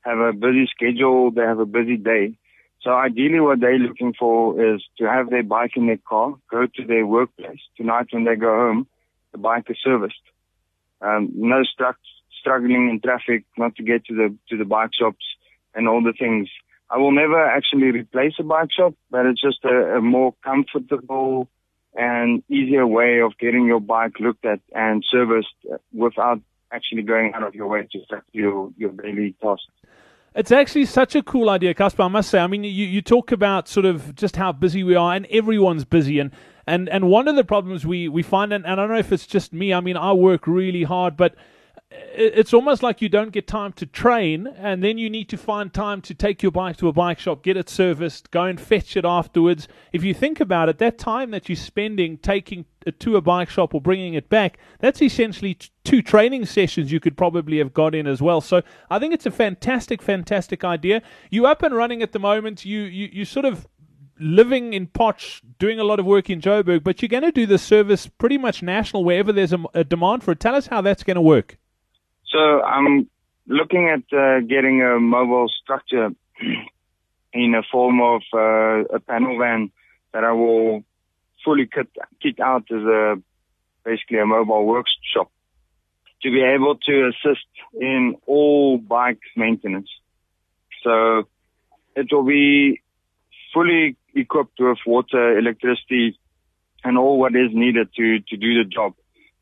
have 0.00 0.18
a 0.18 0.32
busy 0.32 0.66
schedule. 0.74 1.30
They 1.30 1.42
have 1.42 1.58
a 1.58 1.66
busy 1.66 1.96
day. 1.96 2.36
So 2.82 2.92
ideally 2.92 3.40
what 3.40 3.60
they're 3.60 3.78
looking 3.78 4.14
for 4.18 4.74
is 4.74 4.82
to 4.98 5.04
have 5.04 5.30
their 5.30 5.42
bike 5.42 5.72
in 5.76 5.86
their 5.86 5.98
car, 6.08 6.34
go 6.50 6.66
to 6.66 6.86
their 6.86 7.06
workplace. 7.06 7.60
Tonight 7.76 8.08
when 8.10 8.24
they 8.24 8.36
go 8.36 8.54
home, 8.54 8.86
the 9.32 9.38
bike 9.38 9.64
is 9.68 9.78
serviced. 9.82 10.20
Um, 11.00 11.30
no 11.34 11.62
struct, 11.62 12.04
struggling 12.44 12.90
in 12.90 13.00
traffic, 13.00 13.44
not 13.56 13.74
to 13.76 13.82
get 13.82 14.04
to 14.06 14.14
the 14.14 14.28
to 14.50 14.58
the 14.58 14.68
bike 14.76 14.90
shops 14.92 15.24
and 15.74 15.88
all 15.88 16.02
the 16.02 16.12
things. 16.12 16.48
I 16.90 16.98
will 16.98 17.12
never 17.12 17.42
actually 17.42 17.90
replace 17.90 18.34
a 18.38 18.42
bike 18.42 18.72
shop, 18.76 18.94
but 19.10 19.24
it's 19.26 19.40
just 19.40 19.64
a, 19.64 19.96
a 19.96 20.00
more 20.00 20.34
comfortable 20.44 21.48
and 21.94 22.42
easier 22.50 22.86
way 22.86 23.20
of 23.20 23.32
getting 23.38 23.64
your 23.66 23.80
bike 23.80 24.20
looked 24.20 24.44
at 24.44 24.60
and 24.74 25.02
serviced 25.10 25.56
without 25.92 26.40
actually 26.70 27.02
going 27.02 27.32
out 27.34 27.42
of 27.42 27.54
your 27.54 27.68
way 27.68 27.88
to 27.90 27.98
do 28.10 28.20
your, 28.32 28.70
your 28.76 28.90
daily 28.90 29.34
tasks. 29.40 29.64
It's 30.34 30.50
actually 30.50 30.86
such 30.86 31.14
a 31.14 31.22
cool 31.22 31.48
idea, 31.48 31.74
Casper. 31.74 32.02
I 32.02 32.08
must 32.08 32.28
say. 32.28 32.40
I 32.40 32.48
mean, 32.48 32.64
you, 32.64 32.86
you 32.86 33.00
talk 33.00 33.30
about 33.30 33.68
sort 33.68 33.86
of 33.86 34.16
just 34.16 34.34
how 34.34 34.50
busy 34.50 34.82
we 34.82 34.96
are, 34.96 35.14
and 35.14 35.26
everyone's 35.30 35.84
busy. 35.84 36.18
And, 36.18 36.32
and, 36.66 36.88
and 36.88 37.08
one 37.08 37.28
of 37.28 37.36
the 37.36 37.44
problems 37.44 37.86
we, 37.86 38.08
we 38.08 38.22
find, 38.22 38.52
and, 38.52 38.66
and 38.66 38.72
I 38.72 38.76
don't 38.84 38.90
know 38.90 38.98
if 38.98 39.12
it's 39.12 39.28
just 39.28 39.52
me, 39.52 39.72
I 39.72 39.80
mean, 39.80 39.96
I 39.96 40.12
work 40.12 40.48
really 40.48 40.82
hard, 40.82 41.16
but 41.16 41.36
it's 42.16 42.54
almost 42.54 42.82
like 42.82 43.02
you 43.02 43.08
don't 43.08 43.32
get 43.32 43.46
time 43.46 43.72
to 43.72 43.86
train, 43.86 44.46
and 44.46 44.82
then 44.82 44.98
you 44.98 45.10
need 45.10 45.28
to 45.30 45.36
find 45.36 45.72
time 45.72 46.00
to 46.02 46.14
take 46.14 46.42
your 46.42 46.52
bike 46.52 46.76
to 46.76 46.88
a 46.88 46.92
bike 46.92 47.18
shop, 47.18 47.42
get 47.42 47.56
it 47.56 47.68
serviced, 47.68 48.30
go 48.30 48.44
and 48.44 48.60
fetch 48.60 48.96
it 48.96 49.04
afterwards. 49.04 49.66
If 49.92 50.04
you 50.04 50.14
think 50.14 50.40
about 50.40 50.68
it, 50.68 50.78
that 50.78 50.98
time 50.98 51.32
that 51.32 51.48
you're 51.48 51.56
spending 51.56 52.18
taking 52.18 52.66
it 52.86 53.00
to 53.00 53.16
a 53.16 53.20
bike 53.20 53.50
shop 53.50 53.74
or 53.74 53.80
bringing 53.80 54.14
it 54.14 54.28
back, 54.28 54.58
that's 54.78 55.02
essentially 55.02 55.58
two 55.84 56.02
training 56.02 56.46
sessions 56.46 56.92
you 56.92 57.00
could 57.00 57.16
probably 57.16 57.58
have 57.58 57.74
got 57.74 57.94
in 57.94 58.06
as 58.06 58.22
well. 58.22 58.40
So 58.40 58.62
I 58.90 58.98
think 58.98 59.12
it's 59.12 59.26
a 59.26 59.30
fantastic, 59.30 60.00
fantastic 60.00 60.64
idea. 60.64 61.02
You 61.30 61.46
up 61.46 61.62
and 61.62 61.74
running 61.74 62.02
at 62.02 62.12
the 62.12 62.20
moment. 62.20 62.64
You 62.64 62.82
you 62.82 63.08
you 63.12 63.24
sort 63.24 63.46
of 63.46 63.66
living 64.20 64.72
in 64.72 64.86
Potch, 64.86 65.42
doing 65.58 65.80
a 65.80 65.84
lot 65.84 65.98
of 65.98 66.06
work 66.06 66.30
in 66.30 66.40
Joburg, 66.40 66.84
but 66.84 67.02
you're 67.02 67.08
going 67.08 67.24
to 67.24 67.32
do 67.32 67.46
the 67.46 67.58
service 67.58 68.06
pretty 68.06 68.38
much 68.38 68.62
national 68.62 69.04
wherever 69.04 69.32
there's 69.32 69.52
a, 69.52 69.58
a 69.74 69.82
demand 69.82 70.22
for 70.22 70.30
it. 70.30 70.38
Tell 70.38 70.54
us 70.54 70.68
how 70.68 70.80
that's 70.80 71.02
going 71.02 71.16
to 71.16 71.20
work. 71.20 71.58
So 72.34 72.62
I'm 72.62 73.08
looking 73.46 73.88
at 73.88 74.02
uh, 74.12 74.40
getting 74.40 74.82
a 74.82 74.98
mobile 74.98 75.46
structure 75.62 76.10
in 77.32 77.54
a 77.54 77.62
form 77.70 78.00
of 78.00 78.22
uh, 78.34 78.96
a 78.96 78.98
panel 78.98 79.38
van 79.38 79.70
that 80.12 80.24
I 80.24 80.32
will 80.32 80.82
fully 81.44 81.68
kit, 81.72 81.86
kit 82.20 82.40
out 82.40 82.64
as 82.72 82.82
a 82.82 83.22
basically 83.84 84.18
a 84.18 84.26
mobile 84.26 84.66
workshop 84.66 85.30
to 86.22 86.30
be 86.30 86.42
able 86.42 86.74
to 86.74 87.10
assist 87.10 87.46
in 87.80 88.16
all 88.26 88.78
bike 88.78 89.20
maintenance. 89.36 89.90
So 90.82 91.28
it 91.94 92.08
will 92.10 92.24
be 92.24 92.82
fully 93.52 93.96
equipped 94.12 94.58
with 94.58 94.78
water, 94.86 95.38
electricity, 95.38 96.18
and 96.82 96.98
all 96.98 97.16
what 97.16 97.36
is 97.36 97.50
needed 97.52 97.90
to, 97.94 98.18
to 98.18 98.36
do 98.36 98.64
the 98.64 98.68
job. 98.68 98.94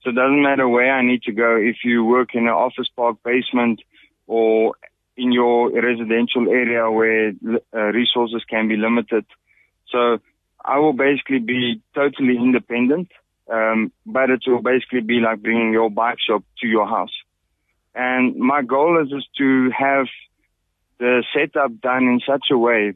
So 0.02 0.10
it 0.10 0.14
doesn't 0.14 0.42
matter 0.42 0.68
where 0.68 0.92
I 0.92 1.02
need 1.04 1.22
to 1.24 1.32
go. 1.32 1.56
If 1.56 1.76
you 1.84 2.04
work 2.04 2.34
in 2.34 2.44
an 2.44 2.48
office 2.48 2.88
park 2.96 3.18
basement 3.24 3.80
or 4.26 4.74
in 5.16 5.32
your 5.32 5.70
residential 5.70 6.48
area 6.48 6.90
where 6.90 7.32
uh, 7.74 7.78
resources 7.92 8.42
can 8.48 8.68
be 8.68 8.76
limited. 8.76 9.24
So 9.90 10.18
I 10.64 10.78
will 10.78 10.94
basically 10.94 11.38
be 11.38 11.82
totally 11.94 12.36
independent. 12.36 13.08
Um, 13.52 13.92
but 14.06 14.30
it 14.30 14.42
will 14.46 14.62
basically 14.62 15.00
be 15.00 15.20
like 15.20 15.42
bringing 15.42 15.72
your 15.72 15.90
bike 15.90 16.18
shop 16.26 16.42
to 16.60 16.66
your 16.66 16.86
house. 16.86 17.12
And 17.94 18.36
my 18.36 18.62
goal 18.62 19.02
is, 19.02 19.12
is 19.12 19.26
to 19.38 19.70
have 19.76 20.06
the 20.98 21.24
setup 21.34 21.80
done 21.80 22.04
in 22.04 22.20
such 22.26 22.46
a 22.50 22.56
way 22.56 22.94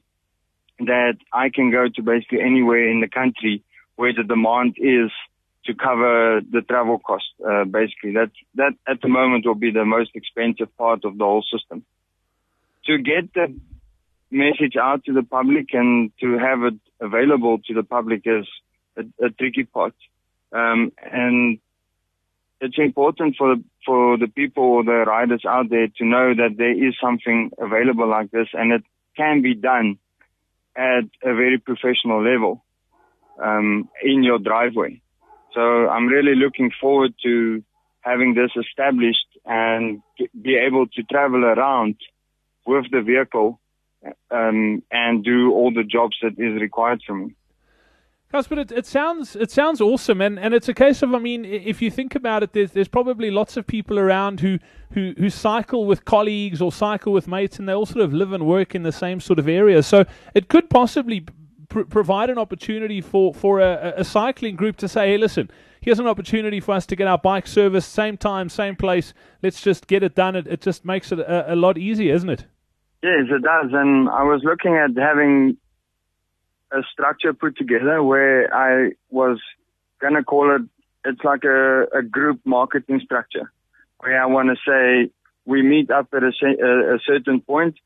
that 0.78 1.16
I 1.32 1.50
can 1.50 1.70
go 1.70 1.88
to 1.94 2.02
basically 2.02 2.40
anywhere 2.40 2.88
in 2.88 3.00
the 3.00 3.08
country 3.08 3.64
where 3.96 4.12
the 4.12 4.22
demand 4.22 4.76
is 4.78 5.10
to 5.66 5.74
cover 5.74 6.40
the 6.50 6.62
travel 6.62 6.98
cost. 6.98 7.24
Uh, 7.44 7.64
basically, 7.64 8.12
that 8.14 8.30
that 8.54 8.72
at 8.88 9.00
the 9.00 9.08
moment 9.08 9.46
will 9.46 9.54
be 9.54 9.70
the 9.70 9.84
most 9.84 10.10
expensive 10.14 10.74
part 10.76 11.04
of 11.04 11.18
the 11.18 11.24
whole 11.24 11.44
system. 11.52 11.84
To 12.86 12.98
get 12.98 13.32
the 13.34 13.54
message 14.30 14.76
out 14.80 15.04
to 15.04 15.12
the 15.12 15.22
public 15.22 15.68
and 15.72 16.12
to 16.20 16.38
have 16.38 16.62
it 16.62 16.80
available 17.00 17.58
to 17.66 17.74
the 17.74 17.82
public 17.82 18.22
is 18.24 18.46
a, 18.96 19.02
a 19.24 19.30
tricky 19.30 19.64
part. 19.64 19.94
Um, 20.52 20.92
and 21.02 21.58
it's 22.60 22.78
important 22.78 23.36
for 23.36 23.56
for 23.84 24.18
the 24.18 24.28
people 24.28 24.64
or 24.64 24.84
the 24.84 25.04
riders 25.06 25.44
out 25.46 25.68
there 25.70 25.88
to 25.98 26.04
know 26.04 26.34
that 26.34 26.56
there 26.56 26.72
is 26.72 26.94
something 27.00 27.50
available 27.58 28.08
like 28.08 28.30
this 28.30 28.48
and 28.52 28.72
it 28.72 28.82
can 29.16 29.42
be 29.42 29.54
done 29.54 29.98
at 30.76 31.04
a 31.22 31.34
very 31.34 31.58
professional 31.58 32.22
level 32.22 32.64
um, 33.42 33.88
in 34.02 34.22
your 34.22 34.38
driveway. 34.38 35.00
So 35.56 35.88
I'm 35.88 36.06
really 36.06 36.34
looking 36.34 36.70
forward 36.78 37.14
to 37.24 37.64
having 38.02 38.34
this 38.34 38.50
established 38.62 39.26
and 39.46 40.02
be 40.40 40.54
able 40.54 40.86
to 40.88 41.02
travel 41.04 41.44
around 41.46 41.96
with 42.66 42.84
the 42.92 43.00
vehicle 43.00 43.58
um, 44.30 44.82
and 44.92 45.24
do 45.24 45.52
all 45.52 45.72
the 45.72 45.82
jobs 45.82 46.16
that 46.22 46.32
is 46.32 46.60
required 46.60 47.02
from 47.06 47.28
me. 47.28 47.34
Gus, 48.30 48.48
but 48.48 48.58
it, 48.58 48.72
it 48.72 48.86
sounds 48.86 49.34
it 49.36 49.50
sounds 49.50 49.80
awesome, 49.80 50.20
and, 50.20 50.38
and 50.38 50.52
it's 50.52 50.68
a 50.68 50.74
case 50.74 51.00
of 51.02 51.14
I 51.14 51.18
mean, 51.20 51.44
if 51.44 51.80
you 51.80 51.90
think 51.90 52.14
about 52.14 52.42
it, 52.42 52.52
there's 52.52 52.72
there's 52.72 52.88
probably 52.88 53.30
lots 53.30 53.56
of 53.56 53.66
people 53.66 53.98
around 53.98 54.40
who, 54.40 54.58
who, 54.90 55.14
who 55.16 55.30
cycle 55.30 55.86
with 55.86 56.04
colleagues 56.04 56.60
or 56.60 56.72
cycle 56.72 57.12
with 57.12 57.28
mates, 57.28 57.58
and 57.58 57.68
they 57.68 57.72
all 57.72 57.86
sort 57.86 58.04
of 58.04 58.12
live 58.12 58.32
and 58.32 58.44
work 58.46 58.74
in 58.74 58.82
the 58.82 58.92
same 58.92 59.20
sort 59.20 59.38
of 59.38 59.48
area. 59.48 59.82
So 59.82 60.04
it 60.34 60.48
could 60.48 60.68
possibly 60.68 61.24
pr- 61.76 61.84
provide 61.84 62.30
an 62.30 62.38
opportunity 62.38 63.00
for 63.00 63.34
for 63.34 63.60
a, 63.60 63.94
a 63.96 64.04
cycling 64.04 64.56
group 64.56 64.76
to 64.78 64.88
say, 64.88 65.10
hey, 65.10 65.18
listen, 65.18 65.50
here's 65.80 65.98
an 65.98 66.06
opportunity 66.06 66.60
for 66.60 66.72
us 66.74 66.86
to 66.86 66.96
get 66.96 67.06
our 67.06 67.18
bike 67.18 67.46
serviced, 67.46 67.92
same 67.92 68.16
time, 68.16 68.48
same 68.48 68.76
place. 68.76 69.12
Let's 69.42 69.60
just 69.60 69.86
get 69.86 70.02
it 70.02 70.14
done. 70.14 70.36
It, 70.36 70.46
it 70.46 70.60
just 70.60 70.84
makes 70.84 71.12
it 71.12 71.20
a, 71.20 71.52
a 71.52 71.56
lot 71.56 71.76
easier, 71.76 72.14
isn't 72.14 72.30
it? 72.30 72.46
Yes, 73.02 73.26
it 73.30 73.42
does. 73.42 73.70
And 73.72 74.08
I 74.08 74.22
was 74.22 74.40
looking 74.42 74.74
at 74.74 74.96
having 75.00 75.58
a 76.72 76.80
structure 76.92 77.32
put 77.34 77.56
together 77.56 78.02
where 78.02 78.52
I 78.54 78.92
was 79.10 79.38
gonna 80.00 80.24
call 80.24 80.56
it. 80.56 80.62
It's 81.04 81.22
like 81.22 81.44
a, 81.44 81.84
a 81.98 82.02
group 82.02 82.40
marketing 82.44 83.00
structure 83.04 83.52
where 83.98 84.20
I 84.20 84.26
want 84.26 84.48
to 84.48 84.56
say 84.66 85.12
we 85.44 85.62
meet 85.62 85.90
up 85.90 86.08
at 86.12 86.24
a, 86.24 86.32
a, 86.94 86.98
certain 87.06 87.40
point. 87.40 87.76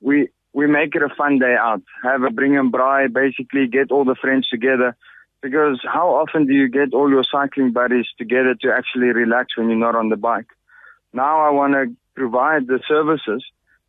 We 0.00 0.28
we 0.52 0.66
make 0.66 0.94
it 0.94 1.02
a 1.02 1.14
fun 1.14 1.38
day 1.38 1.56
out. 1.58 1.82
Have 2.02 2.22
a 2.22 2.30
bring 2.30 2.56
and 2.56 2.72
braai, 2.72 3.12
basically 3.12 3.66
get 3.66 3.90
all 3.90 4.04
the 4.04 4.14
friends 4.14 4.48
together. 4.48 4.96
Because 5.40 5.80
how 5.82 6.14
often 6.14 6.46
do 6.46 6.52
you 6.52 6.68
get 6.68 6.94
all 6.94 7.10
your 7.10 7.24
cycling 7.24 7.72
buddies 7.72 8.06
together 8.16 8.54
to 8.62 8.72
actually 8.72 9.08
relax 9.08 9.56
when 9.56 9.68
you're 9.68 9.78
not 9.78 9.96
on 9.96 10.08
the 10.08 10.16
bike? 10.16 10.46
Now 11.12 11.40
I 11.40 11.50
want 11.50 11.72
to 11.72 11.94
provide 12.14 12.66
the 12.66 12.80
services 12.86 13.44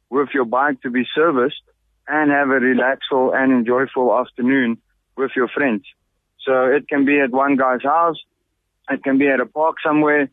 with 0.10 0.30
your 0.34 0.46
bike 0.46 0.82
to 0.82 0.90
be 0.90 1.06
serviced 1.14 1.62
and 2.08 2.32
have 2.32 2.50
a 2.50 2.60
relaxful 2.60 3.34
and 3.34 3.52
enjoyable 3.52 4.18
afternoon 4.18 4.78
with 5.16 5.32
your 5.36 5.48
friends. 5.48 5.84
So 6.46 6.66
it 6.66 6.88
can 6.88 7.06
be 7.06 7.20
at 7.20 7.32
one 7.32 7.56
guy's 7.56 7.84
house. 7.84 8.18
It 8.90 9.04
can 9.04 9.18
be 9.18 9.28
at 9.28 9.40
a 9.40 9.46
park 9.46 9.78
somewhere. 9.86 10.30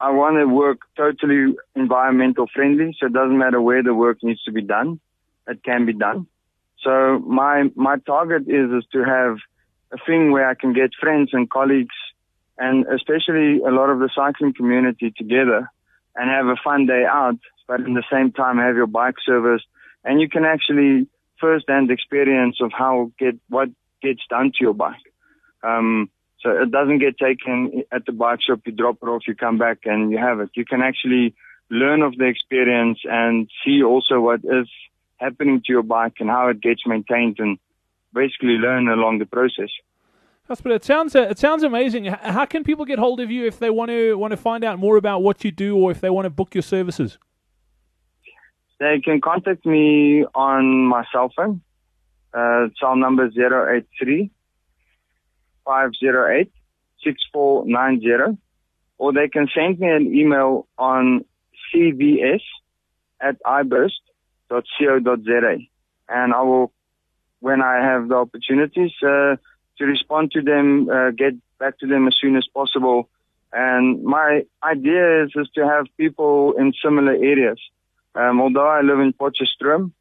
I 0.00 0.10
want 0.10 0.36
to 0.36 0.46
work 0.46 0.80
totally 0.96 1.54
environmental 1.76 2.46
friendly. 2.52 2.96
So 2.98 3.06
it 3.06 3.12
doesn't 3.12 3.38
matter 3.38 3.60
where 3.60 3.82
the 3.82 3.94
work 3.94 4.18
needs 4.22 4.42
to 4.44 4.52
be 4.52 4.62
done. 4.62 5.00
It 5.46 5.62
can 5.64 5.86
be 5.86 5.92
done. 5.92 6.26
So 6.82 7.18
my, 7.18 7.70
my 7.74 7.96
target 7.98 8.42
is, 8.42 8.70
is 8.70 8.84
to 8.92 9.04
have 9.04 9.36
a 9.92 9.98
thing 10.06 10.32
where 10.32 10.48
I 10.48 10.54
can 10.54 10.72
get 10.72 10.90
friends 10.98 11.30
and 11.32 11.50
colleagues 11.50 11.94
and 12.58 12.86
especially 12.86 13.58
a 13.58 13.70
lot 13.70 13.90
of 13.90 13.98
the 13.98 14.10
cycling 14.14 14.54
community 14.54 15.12
together 15.16 15.70
and 16.14 16.30
have 16.30 16.46
a 16.46 16.60
fun 16.62 16.86
day 16.86 17.04
out, 17.10 17.38
but 17.66 17.80
in 17.80 17.94
the 17.94 18.04
same 18.10 18.32
time 18.32 18.58
have 18.58 18.76
your 18.76 18.86
bike 18.86 19.16
serviced 19.24 19.66
and 20.04 20.20
you 20.20 20.28
can 20.28 20.44
actually 20.44 21.08
first-hand 21.40 21.90
experience 21.90 22.58
of 22.60 22.70
how 22.76 23.10
get 23.18 23.34
what 23.48 23.68
gets 24.02 24.20
done 24.28 24.52
to 24.52 24.58
your 24.60 24.74
bike. 24.74 24.94
Um, 25.62 26.10
so 26.42 26.50
it 26.50 26.70
doesn't 26.70 27.00
get 27.00 27.18
taken 27.18 27.82
at 27.92 28.06
the 28.06 28.12
bike 28.12 28.40
shop. 28.46 28.60
You 28.64 28.72
drop 28.72 28.98
it 29.02 29.06
off, 29.06 29.22
you 29.26 29.34
come 29.34 29.58
back, 29.58 29.80
and 29.84 30.10
you 30.10 30.18
have 30.18 30.40
it. 30.40 30.50
You 30.54 30.64
can 30.64 30.80
actually 30.80 31.34
learn 31.70 32.02
of 32.02 32.16
the 32.16 32.24
experience 32.24 32.98
and 33.04 33.48
see 33.64 33.82
also 33.82 34.20
what 34.20 34.40
is 34.44 34.68
happening 35.20 35.60
to 35.64 35.72
your 35.72 35.82
bike 35.82 36.14
and 36.20 36.28
how 36.28 36.48
it 36.48 36.60
gets 36.60 36.82
maintained, 36.86 37.36
and 37.38 37.58
basically 38.12 38.56
learn 38.56 38.88
along 38.88 39.18
the 39.18 39.26
process. 39.26 39.70
That's, 40.48 40.60
but 40.60 40.72
it 40.72 40.84
sounds 40.84 41.14
it 41.14 41.38
sounds 41.38 41.62
amazing. 41.62 42.06
How 42.06 42.44
can 42.44 42.64
people 42.64 42.84
get 42.84 42.98
hold 42.98 43.20
of 43.20 43.30
you 43.30 43.46
if 43.46 43.58
they 43.60 43.70
want 43.70 43.90
to 43.90 44.14
want 44.14 44.32
to 44.32 44.36
find 44.36 44.64
out 44.64 44.78
more 44.78 44.96
about 44.96 45.22
what 45.22 45.44
you 45.44 45.52
do, 45.52 45.76
or 45.76 45.90
if 45.92 46.00
they 46.00 46.10
want 46.10 46.24
to 46.26 46.30
book 46.30 46.54
your 46.54 46.62
services? 46.62 47.18
They 48.80 49.00
can 49.04 49.20
contact 49.20 49.64
me 49.66 50.24
on 50.34 50.86
my 50.86 51.04
cell 51.12 51.30
phone. 51.36 51.60
Uh, 52.32 52.68
cell 52.80 52.96
number 52.96 53.26
083 53.26 54.30
508 55.64 56.52
6490. 57.04 58.38
Or 58.98 59.12
they 59.12 59.28
can 59.28 59.48
send 59.54 59.78
me 59.78 59.88
an 59.88 60.14
email 60.14 60.66
on 60.78 61.24
cvs 61.72 62.42
at 63.20 63.36
iburst.co.za. 64.50 65.58
And 66.08 66.34
I 66.34 66.42
will, 66.42 66.72
when 67.40 67.62
I 67.62 67.76
have 67.76 68.08
the 68.08 68.16
opportunities, 68.16 68.92
uh, 69.02 69.36
to 69.78 69.84
respond 69.84 70.32
to 70.32 70.42
them, 70.42 70.88
uh, 70.90 71.10
get 71.10 71.34
back 71.58 71.78
to 71.78 71.86
them 71.86 72.06
as 72.06 72.16
soon 72.20 72.36
as 72.36 72.46
possible. 72.52 73.08
And 73.52 74.02
my 74.04 74.44
idea 74.62 75.24
is, 75.24 75.30
is 75.34 75.48
to 75.54 75.66
have 75.66 75.86
people 75.96 76.54
in 76.58 76.72
similar 76.82 77.12
areas 77.12 77.58
um, 78.14 78.40
although 78.40 78.66
I 78.66 78.80
live 78.80 79.00
in 79.00 79.12
Potchefstroom, 79.12 79.92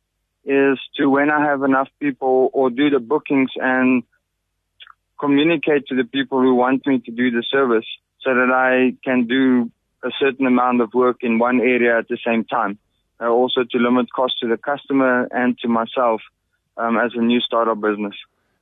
is 0.46 0.79
to 0.96 1.08
when 1.08 1.29
I 1.29 1.46
have 1.46 1.63
enough 1.63 1.89
people 2.00 2.50
or 2.53 2.70
do 2.70 2.89
the 2.89 3.00
bookings 3.00 3.51
and 3.56 4.03
communicate 5.20 5.88
to 5.88 5.96
the 5.96 6.06
people 6.06 6.41
who 6.41 6.56
want 6.56 6.88
me 6.88 7.00
to 7.00 7.12
do 7.12 7.29
the 7.29 7.44
service 7.51 7.86
so 8.22 8.34
that 8.34 8.50
I 8.51 8.96
can 9.03 9.27
do 9.27 9.72
a 10.03 10.10
certain 10.20 10.48
amount 10.48 10.82
of 10.82 10.94
work 10.94 11.18
in 11.22 11.39
one 11.39 11.60
area 11.60 11.98
at 11.98 12.08
the 12.08 12.18
same 12.25 12.46
time. 12.46 12.79
Uh, 13.21 13.27
also 13.27 13.63
to 13.63 13.77
limit 13.77 14.11
cost 14.13 14.39
to 14.39 14.47
the 14.47 14.57
customer 14.57 15.27
and 15.31 15.57
to 15.59 15.67
myself 15.67 16.21
um, 16.77 16.97
as 16.97 17.11
a 17.15 17.21
new 17.21 17.41
startup 17.41 17.79
business. 17.81 18.15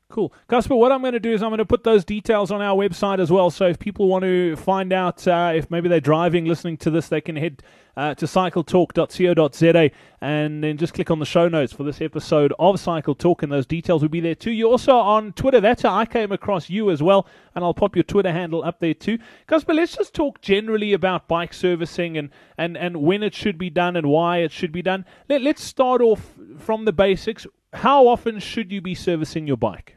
Cool. 0.09 0.33
Casper, 0.49 0.73
what 0.73 0.93
I'm 0.93 1.01
going 1.01 1.13
to 1.13 1.19
do 1.19 1.33
is 1.33 1.43
I'm 1.43 1.49
going 1.49 1.57
to 1.57 1.65
put 1.65 1.83
those 1.83 2.05
details 2.05 2.49
on 2.49 2.61
our 2.61 2.77
website 2.77 3.19
as 3.19 3.29
well. 3.29 3.49
So 3.49 3.67
if 3.67 3.77
people 3.77 4.07
want 4.07 4.23
to 4.23 4.55
find 4.55 4.93
out 4.93 5.27
uh, 5.27 5.51
if 5.53 5.69
maybe 5.69 5.89
they're 5.89 5.99
driving, 5.99 6.45
listening 6.45 6.77
to 6.77 6.89
this, 6.89 7.09
they 7.09 7.19
can 7.19 7.35
head 7.35 7.61
uh, 7.97 8.13
to 8.15 8.25
cycletalk.co.za 8.25 9.91
and 10.21 10.63
then 10.63 10.77
just 10.77 10.93
click 10.93 11.11
on 11.11 11.19
the 11.19 11.25
show 11.25 11.49
notes 11.49 11.73
for 11.73 11.83
this 11.83 11.99
episode 11.99 12.53
of 12.57 12.79
Cycle 12.79 13.15
Talk, 13.15 13.43
and 13.43 13.51
those 13.51 13.65
details 13.65 14.01
will 14.01 14.09
be 14.09 14.21
there 14.21 14.33
too. 14.33 14.51
You're 14.51 14.71
also 14.71 14.95
on 14.95 15.33
Twitter. 15.33 15.59
That's 15.59 15.81
how 15.81 15.93
I 15.93 16.05
came 16.05 16.31
across 16.31 16.69
you 16.69 16.89
as 16.89 17.03
well, 17.03 17.27
and 17.53 17.65
I'll 17.65 17.73
pop 17.73 17.95
your 17.95 18.03
Twitter 18.03 18.31
handle 18.31 18.63
up 18.63 18.79
there 18.79 18.93
too. 18.93 19.19
Casper, 19.47 19.73
let's 19.73 19.97
just 19.97 20.13
talk 20.13 20.39
generally 20.41 20.93
about 20.93 21.27
bike 21.27 21.53
servicing 21.53 22.17
and, 22.17 22.29
and, 22.57 22.77
and 22.77 23.01
when 23.01 23.23
it 23.23 23.33
should 23.33 23.57
be 23.57 23.69
done 23.69 23.97
and 23.97 24.07
why 24.07 24.37
it 24.37 24.53
should 24.53 24.71
be 24.71 24.81
done. 24.81 25.03
Let, 25.27 25.41
let's 25.41 25.63
start 25.63 26.01
off 26.01 26.33
from 26.59 26.85
the 26.85 26.93
basics. 26.93 27.45
How 27.73 28.07
often 28.07 28.39
should 28.39 28.71
you 28.71 28.79
be 28.79 28.95
servicing 28.95 29.47
your 29.47 29.57
bike? 29.57 29.96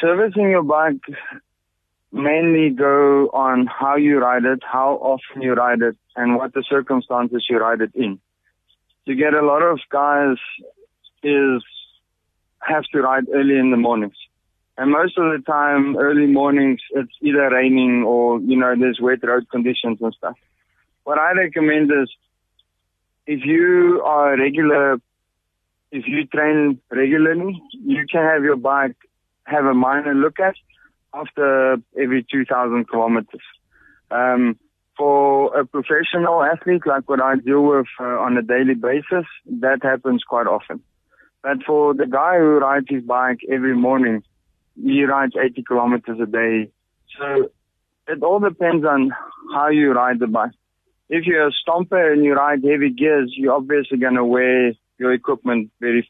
Servicing 0.00 0.50
your 0.50 0.62
bike 0.62 1.00
mainly 2.12 2.70
go 2.70 3.28
on 3.30 3.66
how 3.66 3.96
you 3.96 4.18
ride 4.18 4.44
it, 4.44 4.60
how 4.62 4.94
often 4.94 5.42
you 5.42 5.52
ride 5.52 5.82
it, 5.82 5.96
and 6.14 6.36
what 6.36 6.54
the 6.54 6.62
circumstances 6.68 7.44
you 7.50 7.58
ride 7.58 7.80
it 7.80 7.90
in. 7.94 8.20
You 9.04 9.16
get 9.16 9.34
a 9.34 9.44
lot 9.44 9.62
of 9.62 9.80
guys 9.90 10.36
is 11.22 11.62
have 12.60 12.84
to 12.92 13.02
ride 13.02 13.24
early 13.34 13.58
in 13.58 13.70
the 13.70 13.76
mornings. 13.76 14.16
And 14.78 14.90
most 14.90 15.18
of 15.18 15.24
the 15.30 15.42
time, 15.44 15.96
early 15.96 16.26
mornings, 16.26 16.80
it's 16.90 17.12
either 17.20 17.50
raining 17.50 18.04
or, 18.04 18.40
you 18.40 18.56
know, 18.56 18.74
there's 18.78 18.98
wet 19.00 19.22
road 19.22 19.48
conditions 19.50 19.98
and 20.00 20.14
stuff. 20.14 20.36
What 21.04 21.18
I 21.18 21.32
recommend 21.32 21.90
is 21.90 22.10
if 23.26 23.44
you 23.44 24.02
are 24.04 24.34
a 24.34 24.38
regular, 24.38 24.94
if 25.92 26.06
you 26.06 26.26
train 26.26 26.80
regularly, 26.90 27.62
you 27.72 28.06
can 28.10 28.22
have 28.22 28.42
your 28.42 28.56
bike 28.56 28.96
have 29.44 29.64
a 29.64 29.74
minor 29.74 30.14
look 30.14 30.40
at 30.40 30.54
after 31.12 31.76
every 32.00 32.26
2,000 32.30 32.88
kilometers. 32.88 33.42
Um, 34.10 34.58
for 34.96 35.58
a 35.58 35.66
professional 35.66 36.42
athlete 36.42 36.86
like 36.86 37.08
what 37.08 37.20
I 37.20 37.36
deal 37.36 37.62
with 37.62 37.86
uh, 37.98 38.04
on 38.04 38.36
a 38.36 38.42
daily 38.42 38.74
basis, 38.74 39.26
that 39.60 39.80
happens 39.82 40.22
quite 40.22 40.46
often. 40.46 40.80
But 41.42 41.64
for 41.66 41.94
the 41.94 42.06
guy 42.06 42.38
who 42.38 42.58
rides 42.58 42.86
his 42.88 43.02
bike 43.02 43.40
every 43.50 43.76
morning, 43.76 44.22
he 44.80 45.04
rides 45.04 45.34
80 45.36 45.62
kilometers 45.64 46.18
a 46.20 46.26
day. 46.26 46.70
So 47.18 47.50
it 48.08 48.22
all 48.22 48.40
depends 48.40 48.84
on 48.84 49.10
how 49.52 49.68
you 49.68 49.92
ride 49.92 50.20
the 50.20 50.26
bike. 50.26 50.52
If 51.08 51.26
you're 51.26 51.48
a 51.48 51.52
stomper 51.52 52.12
and 52.12 52.24
you 52.24 52.34
ride 52.34 52.64
heavy 52.64 52.90
gears, 52.90 53.32
you're 53.36 53.52
obviously 53.52 53.98
going 53.98 54.14
to 54.14 54.24
wear 54.24 54.72
your 54.98 55.12
equipment 55.12 55.70
very, 55.80 56.08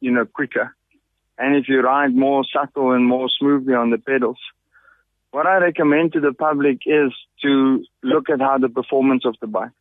you 0.00 0.10
know, 0.10 0.26
quicker. 0.26 0.74
And 1.42 1.56
if 1.56 1.68
you 1.68 1.80
ride 1.80 2.14
more 2.14 2.44
subtle 2.54 2.92
and 2.92 3.04
more 3.04 3.28
smoothly 3.28 3.74
on 3.74 3.90
the 3.90 3.98
pedals, 3.98 4.38
what 5.32 5.44
I 5.44 5.56
recommend 5.56 6.12
to 6.12 6.20
the 6.20 6.32
public 6.32 6.82
is 6.86 7.10
to 7.42 7.84
look 8.00 8.30
at 8.30 8.38
how 8.38 8.58
the 8.58 8.68
performance 8.68 9.24
of 9.26 9.34
the 9.40 9.48
bike. 9.48 9.72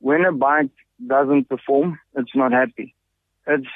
When 0.00 0.24
a 0.24 0.32
bike 0.32 0.72
doesn't 1.06 1.48
perform, 1.48 2.00
it's 2.16 2.34
not 2.34 2.50
happy. 2.50 2.96
It's 3.46 3.68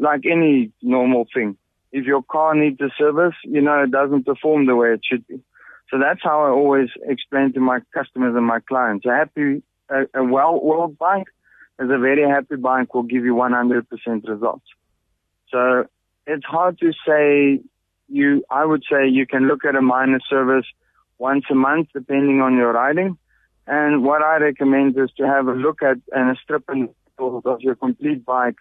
like 0.00 0.22
any 0.24 0.72
normal 0.80 1.26
thing. 1.34 1.58
If 1.92 2.06
your 2.06 2.22
car 2.22 2.54
needs 2.54 2.80
a 2.80 2.88
service, 2.96 3.34
you 3.44 3.60
know, 3.60 3.82
it 3.82 3.90
doesn't 3.90 4.24
perform 4.24 4.64
the 4.64 4.74
way 4.74 4.94
it 4.94 5.00
should 5.04 5.26
be. 5.26 5.42
So 5.90 5.98
that's 5.98 6.20
how 6.22 6.42
I 6.46 6.48
always 6.48 6.88
explain 7.02 7.52
to 7.52 7.60
my 7.60 7.80
customers 7.92 8.34
and 8.34 8.46
my 8.46 8.60
clients. 8.60 9.04
A 9.04 9.10
happy, 9.10 9.62
a, 9.90 10.04
a 10.14 10.24
well-oiled 10.24 10.96
bike 10.96 11.28
is 11.80 11.90
a 11.90 11.98
very 11.98 12.26
happy 12.26 12.56
bike 12.56 12.94
will 12.94 13.02
give 13.02 13.26
you 13.26 13.34
100% 13.34 13.84
results. 14.26 14.66
So 15.50 15.84
it's 16.28 16.44
hard 16.44 16.78
to 16.78 16.92
say 17.06 17.60
you, 18.08 18.44
I 18.50 18.64
would 18.64 18.84
say 18.90 19.08
you 19.08 19.26
can 19.26 19.48
look 19.48 19.64
at 19.64 19.74
a 19.74 19.82
minor 19.82 20.20
service 20.28 20.66
once 21.18 21.44
a 21.50 21.54
month 21.54 21.88
depending 21.94 22.40
on 22.42 22.54
your 22.54 22.72
riding. 22.72 23.18
And 23.66 24.04
what 24.04 24.22
I 24.22 24.36
recommend 24.36 24.96
is 24.98 25.10
to 25.16 25.26
have 25.26 25.48
a 25.48 25.52
look 25.52 25.82
at 25.82 25.96
and 26.12 26.30
a 26.30 26.40
strip 26.42 26.64
and 26.68 26.90
of 27.18 27.60
your 27.60 27.74
complete 27.74 28.24
bike 28.24 28.58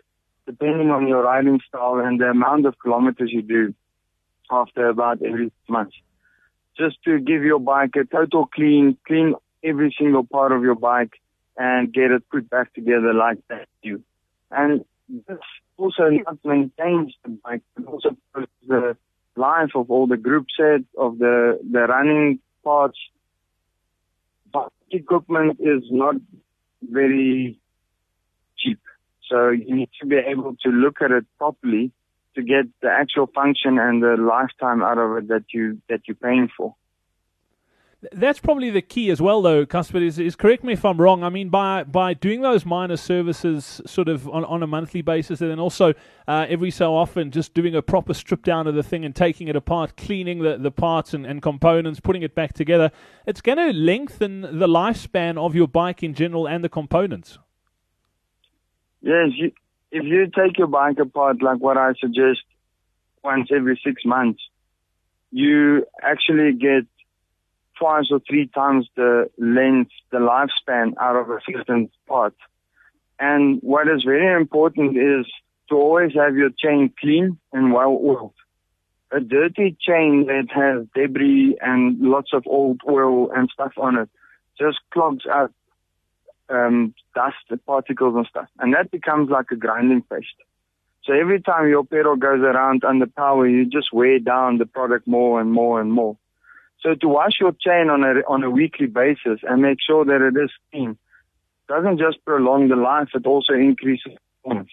depending 0.47 0.89
on 0.89 1.07
your 1.07 1.23
riding 1.23 1.59
style 1.67 1.99
and 1.99 2.19
the 2.19 2.25
amount 2.25 2.65
of 2.65 2.79
kilometers 2.79 3.29
you 3.31 3.41
do 3.41 3.73
after 4.49 4.87
about 4.87 5.21
every 5.21 5.51
month. 5.67 5.91
Just 6.77 7.03
to 7.03 7.19
give 7.19 7.43
your 7.43 7.59
bike 7.59 7.91
a 7.95 8.05
total 8.05 8.47
clean, 8.47 8.97
clean 9.05 9.35
every 9.63 9.93
single 9.99 10.23
part 10.23 10.53
of 10.53 10.63
your 10.63 10.75
bike 10.75 11.13
and 11.57 11.93
get 11.93 12.11
it 12.11 12.23
put 12.29 12.49
back 12.49 12.73
together 12.73 13.13
like 13.13 13.39
that 13.49 13.67
you. 13.81 14.01
And 14.49 14.85
this 15.09 15.37
also 15.77 16.09
hmm. 16.09 16.17
not 16.25 16.37
maintains 16.43 17.13
the 17.23 17.37
bike, 17.43 17.61
but 17.75 17.85
also 17.85 18.17
the 18.67 18.97
life 19.35 19.71
of 19.75 19.89
all 19.91 20.07
the 20.07 20.17
group 20.17 20.47
set 20.57 20.81
of 20.97 21.19
the, 21.19 21.59
the 21.71 21.81
running 21.81 22.39
parts. 22.63 22.97
But 24.51 24.71
equipment 24.91 25.59
is 25.59 25.83
not 25.91 26.15
very 26.81 27.59
cheap. 28.57 28.79
So 29.29 29.49
you 29.49 29.75
need 29.75 29.89
to 30.01 30.07
be 30.07 30.15
able 30.15 30.55
to 30.63 30.69
look 30.69 31.01
at 31.01 31.11
it 31.11 31.25
properly 31.37 31.91
to 32.35 32.43
get 32.43 32.65
the 32.81 32.89
actual 32.89 33.27
function 33.27 33.77
and 33.79 34.01
the 34.01 34.15
lifetime 34.17 34.81
out 34.83 34.97
of 34.97 35.17
it 35.17 35.27
that 35.27 35.45
you 35.53 35.81
that 35.89 36.01
you're 36.07 36.15
paying 36.15 36.49
for. 36.55 36.75
That's 38.11 38.37
probably 38.39 38.69
the 38.69 38.83
key 38.83 39.09
as 39.09 39.19
well, 39.19 39.41
though, 39.41 39.65
Cuthbert. 39.65 40.03
Is, 40.03 40.19
is 40.19 40.35
correct 40.35 40.63
me 40.63 40.73
if 40.73 40.85
I'm 40.85 41.01
wrong. 41.01 41.23
I 41.23 41.29
mean, 41.29 41.49
by 41.49 41.83
by 41.83 42.13
doing 42.13 42.41
those 42.41 42.63
minor 42.63 42.95
services 42.95 43.81
sort 43.87 44.07
of 44.07 44.29
on, 44.29 44.45
on 44.45 44.61
a 44.61 44.67
monthly 44.67 45.01
basis, 45.01 45.41
and 45.41 45.49
then 45.49 45.59
also 45.59 45.95
uh, 46.27 46.45
every 46.47 46.69
so 46.69 46.95
often 46.95 47.31
just 47.31 47.55
doing 47.55 47.75
a 47.75 47.81
proper 47.81 48.13
strip 48.13 48.43
down 48.43 48.67
of 48.67 48.75
the 48.75 48.83
thing 48.83 49.03
and 49.03 49.15
taking 49.15 49.47
it 49.47 49.55
apart, 49.55 49.97
cleaning 49.97 50.43
the, 50.43 50.59
the 50.59 50.69
parts 50.69 51.15
and, 51.15 51.25
and 51.25 51.41
components, 51.41 51.99
putting 51.99 52.21
it 52.21 52.35
back 52.35 52.53
together, 52.53 52.91
it's 53.25 53.41
going 53.41 53.57
to 53.57 53.73
lengthen 53.73 54.41
the 54.41 54.67
lifespan 54.67 55.35
of 55.35 55.55
your 55.55 55.67
bike 55.67 56.03
in 56.03 56.13
general 56.13 56.47
and 56.47 56.63
the 56.63 56.69
components. 56.69 57.39
Yes, 59.01 59.29
you, 59.33 59.51
if 59.91 60.03
you 60.03 60.27
take 60.27 60.59
your 60.59 60.67
bike 60.67 60.99
apart, 60.99 61.41
like 61.41 61.57
what 61.57 61.77
I 61.77 61.93
suggest, 61.99 62.41
once 63.23 63.49
every 63.51 63.79
six 63.83 64.05
months, 64.05 64.39
you 65.31 65.87
actually 66.03 66.53
get 66.53 66.85
twice 67.77 68.07
or 68.11 68.19
three 68.27 68.47
times 68.47 68.87
the 68.95 69.29
length, 69.37 69.91
the 70.11 70.17
lifespan 70.17 70.93
out 70.99 71.15
of 71.15 71.29
a 71.29 71.39
certain 71.49 71.89
part. 72.07 72.35
And 73.19 73.59
what 73.61 73.87
is 73.87 74.03
very 74.03 74.39
important 74.39 74.97
is 74.97 75.25
to 75.69 75.75
always 75.75 76.13
have 76.13 76.35
your 76.35 76.49
chain 76.49 76.93
clean 76.99 77.37
and 77.51 77.73
well 77.73 77.99
oiled. 78.03 78.33
A 79.11 79.19
dirty 79.19 79.77
chain 79.79 80.27
that 80.27 80.47
has 80.53 80.85
debris 80.93 81.57
and 81.61 81.99
lots 81.99 82.31
of 82.33 82.43
old 82.45 82.81
oil 82.87 83.31
and 83.31 83.49
stuff 83.53 83.71
on 83.77 83.97
it 83.97 84.09
just 84.59 84.79
clogs 84.91 85.23
up 85.31 85.51
um, 86.49 86.93
dust 87.15 87.63
particles 87.65 88.15
and 88.15 88.25
stuff. 88.27 88.47
And 88.59 88.73
that 88.73 88.91
becomes 88.91 89.29
like 89.29 89.47
a 89.51 89.55
grinding 89.55 90.01
paste. 90.03 90.27
So 91.03 91.13
every 91.13 91.41
time 91.41 91.69
your 91.69 91.85
pedal 91.85 92.17
goes 92.17 92.41
around 92.41 92.83
under 92.83 93.07
power, 93.07 93.47
you 93.47 93.65
just 93.65 93.93
weigh 93.93 94.19
down 94.19 94.57
the 94.57 94.65
product 94.65 95.07
more 95.07 95.39
and 95.39 95.51
more 95.51 95.79
and 95.79 95.91
more. 95.91 96.17
So 96.81 96.93
to 96.95 97.07
wash 97.07 97.33
your 97.39 97.53
chain 97.53 97.89
on 97.89 98.03
a, 98.03 98.21
on 98.27 98.43
a 98.43 98.49
weekly 98.49 98.87
basis 98.87 99.39
and 99.43 99.61
make 99.61 99.79
sure 99.85 100.05
that 100.05 100.21
it 100.21 100.39
is 100.41 100.51
clean 100.71 100.97
doesn't 101.67 101.97
just 101.99 102.23
prolong 102.25 102.69
the 102.69 102.75
life, 102.75 103.09
it 103.13 103.25
also 103.25 103.53
increases 103.53 104.13
performance. 104.41 104.69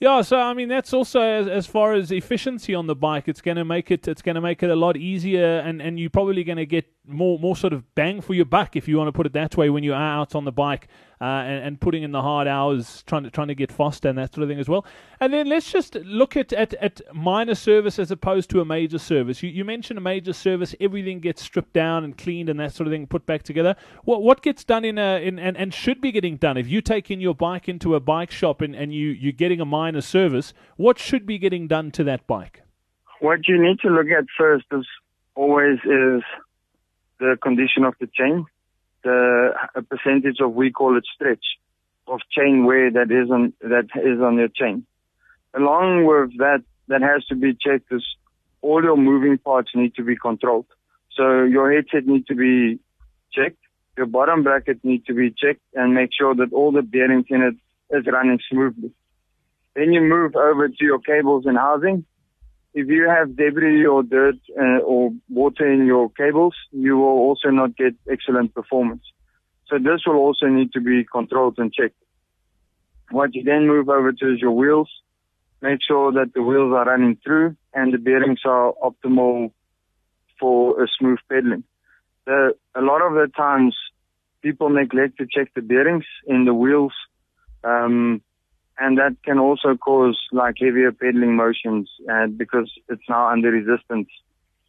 Yeah, 0.00 0.22
so 0.22 0.36
I 0.36 0.52
mean 0.52 0.68
that's 0.68 0.92
also 0.92 1.20
as, 1.20 1.46
as 1.46 1.66
far 1.66 1.92
as 1.92 2.10
efficiency 2.10 2.74
on 2.74 2.88
the 2.88 2.96
bike, 2.96 3.28
it's 3.28 3.40
going 3.40 3.56
to 3.56 3.64
make 3.64 3.92
it 3.92 4.08
it's 4.08 4.20
going 4.20 4.34
to 4.34 4.40
make 4.40 4.60
it 4.64 4.70
a 4.70 4.74
lot 4.74 4.96
easier, 4.96 5.60
and, 5.60 5.80
and 5.80 6.00
you're 6.00 6.10
probably 6.10 6.42
going 6.42 6.58
to 6.58 6.66
get 6.66 6.86
more 7.06 7.38
more 7.38 7.56
sort 7.56 7.72
of 7.72 7.94
bang 7.94 8.20
for 8.20 8.34
your 8.34 8.44
buck 8.44 8.76
if 8.76 8.86
you 8.86 8.96
want 8.96 9.08
to 9.08 9.12
put 9.12 9.26
it 9.26 9.32
that 9.32 9.56
way 9.56 9.68
when 9.70 9.82
you 9.82 9.92
are 9.92 10.20
out 10.20 10.34
on 10.34 10.44
the 10.44 10.52
bike 10.52 10.86
uh, 11.20 11.24
and, 11.24 11.64
and, 11.64 11.80
putting 11.80 12.02
in 12.02 12.10
the 12.10 12.20
hard 12.20 12.48
hours, 12.48 13.04
trying 13.06 13.22
to 13.22 13.30
trying 13.30 13.46
to 13.46 13.54
get 13.54 13.70
faster 13.70 14.08
and 14.08 14.18
that 14.18 14.34
sort 14.34 14.42
of 14.42 14.48
thing 14.48 14.58
as 14.58 14.68
well. 14.68 14.84
And 15.20 15.32
then 15.32 15.48
let's 15.48 15.70
just 15.70 15.94
look 15.94 16.36
at 16.36 16.52
at, 16.52 16.74
at 16.74 17.00
minor 17.14 17.54
service 17.54 18.00
as 18.00 18.10
opposed 18.10 18.50
to 18.50 18.60
a 18.60 18.64
major 18.64 18.98
service. 18.98 19.40
You, 19.40 19.50
you 19.50 19.64
mentioned 19.64 19.98
a 19.98 20.00
major 20.00 20.32
service, 20.32 20.74
everything 20.80 21.20
gets 21.20 21.42
stripped 21.42 21.72
down 21.72 22.02
and 22.02 22.18
cleaned 22.18 22.48
and 22.48 22.58
that 22.58 22.74
sort 22.74 22.88
of 22.88 22.92
thing 22.92 23.06
put 23.06 23.24
back 23.24 23.44
together. 23.44 23.76
What 24.02 24.22
what 24.22 24.42
gets 24.42 24.64
done 24.64 24.84
in 24.84 24.98
a 24.98 25.24
in 25.24 25.38
and, 25.38 25.56
and 25.56 25.72
should 25.72 26.00
be 26.00 26.10
getting 26.10 26.36
done 26.36 26.56
if 26.56 26.68
you 26.68 26.80
take 26.80 27.08
in 27.08 27.20
your 27.20 27.34
bike 27.34 27.68
into 27.68 27.94
a 27.94 28.00
bike 28.00 28.32
shop 28.32 28.60
and, 28.60 28.74
and 28.74 28.92
you 28.92 29.08
you're 29.08 29.32
getting 29.32 29.60
a 29.60 29.66
minor 29.66 30.00
service? 30.00 30.52
What 30.76 30.98
should 30.98 31.24
be 31.24 31.38
getting 31.38 31.68
done 31.68 31.92
to 31.92 32.04
that 32.04 32.26
bike? 32.26 32.62
What 33.20 33.46
you 33.46 33.62
need 33.62 33.78
to 33.80 33.88
look 33.88 34.08
at 34.08 34.24
first 34.36 34.64
is 34.72 34.86
always 35.36 35.78
is 35.84 36.22
the 37.22 37.36
condition 37.40 37.84
of 37.84 37.94
the 38.00 38.08
chain 38.18 38.46
the 39.02 39.52
percentage 39.88 40.38
of 40.40 40.52
we 40.52 40.70
call 40.70 40.96
it 40.96 41.04
stretch 41.14 41.44
of 42.06 42.20
chain 42.30 42.64
wear 42.64 42.90
that 42.90 43.10
is 43.10 43.30
on 43.30 43.52
that 43.60 43.88
is 43.96 44.20
on 44.20 44.36
your 44.36 44.48
chain. 44.48 44.86
Along 45.54 46.04
with 46.04 46.38
that, 46.38 46.62
that 46.88 47.02
has 47.02 47.24
to 47.26 47.36
be 47.36 47.52
checked 47.52 47.92
is 47.92 48.04
all 48.60 48.82
your 48.82 48.96
moving 48.96 49.38
parts 49.38 49.70
need 49.74 49.94
to 49.96 50.04
be 50.04 50.16
controlled. 50.16 50.66
So 51.16 51.44
your 51.44 51.72
headset 51.72 52.06
needs 52.06 52.26
to 52.26 52.34
be 52.34 52.80
checked, 53.32 53.58
your 53.96 54.06
bottom 54.06 54.42
bracket 54.42 54.84
needs 54.84 55.04
to 55.06 55.14
be 55.14 55.30
checked, 55.30 55.60
and 55.74 55.94
make 55.94 56.10
sure 56.18 56.34
that 56.34 56.52
all 56.52 56.72
the 56.72 56.82
bearings 56.82 57.26
in 57.28 57.42
it 57.42 57.96
is 57.96 58.06
running 58.06 58.38
smoothly. 58.50 58.92
Then 59.74 59.92
you 59.92 60.00
move 60.00 60.36
over 60.36 60.68
to 60.68 60.84
your 60.84 60.98
cables 60.98 61.44
and 61.46 61.56
housing 61.56 62.04
if 62.74 62.88
you 62.88 63.08
have 63.08 63.36
debris 63.36 63.84
or 63.84 64.02
dirt 64.02 64.36
uh, 64.58 64.78
or 64.78 65.10
water 65.28 65.70
in 65.70 65.86
your 65.86 66.08
cables, 66.10 66.54
you 66.70 66.96
will 66.96 67.18
also 67.28 67.50
not 67.50 67.76
get 67.76 67.94
excellent 68.10 68.54
performance. 68.54 69.02
So 69.68 69.78
this 69.78 70.02
will 70.06 70.16
also 70.16 70.46
need 70.46 70.72
to 70.72 70.80
be 70.80 71.04
controlled 71.04 71.58
and 71.58 71.72
checked. 71.72 71.96
What 73.10 73.34
you 73.34 73.42
then 73.42 73.66
move 73.66 73.88
over 73.88 74.12
to 74.12 74.32
is 74.32 74.40
your 74.40 74.52
wheels. 74.52 74.90
Make 75.60 75.80
sure 75.86 76.12
that 76.12 76.32
the 76.34 76.42
wheels 76.42 76.72
are 76.74 76.86
running 76.86 77.18
through 77.22 77.56
and 77.74 77.92
the 77.92 77.98
bearings 77.98 78.40
are 78.44 78.72
optimal 78.82 79.52
for 80.40 80.82
a 80.82 80.88
smooth 80.98 81.18
pedaling. 81.28 81.64
The, 82.26 82.54
a 82.74 82.80
lot 82.80 83.02
of 83.02 83.12
the 83.12 83.30
times 83.36 83.76
people 84.40 84.70
neglect 84.70 85.18
to 85.18 85.26
check 85.30 85.52
the 85.54 85.62
bearings 85.62 86.04
in 86.26 86.46
the 86.46 86.54
wheels. 86.54 86.92
Um, 87.64 88.22
and 88.78 88.98
that 88.98 89.16
can 89.24 89.38
also 89.38 89.76
cause 89.76 90.18
like 90.32 90.56
heavier 90.58 90.92
pedaling 90.92 91.36
motions 91.36 91.90
uh, 92.10 92.26
because 92.26 92.70
it's 92.88 93.02
now 93.08 93.28
under 93.30 93.50
resistance 93.50 94.08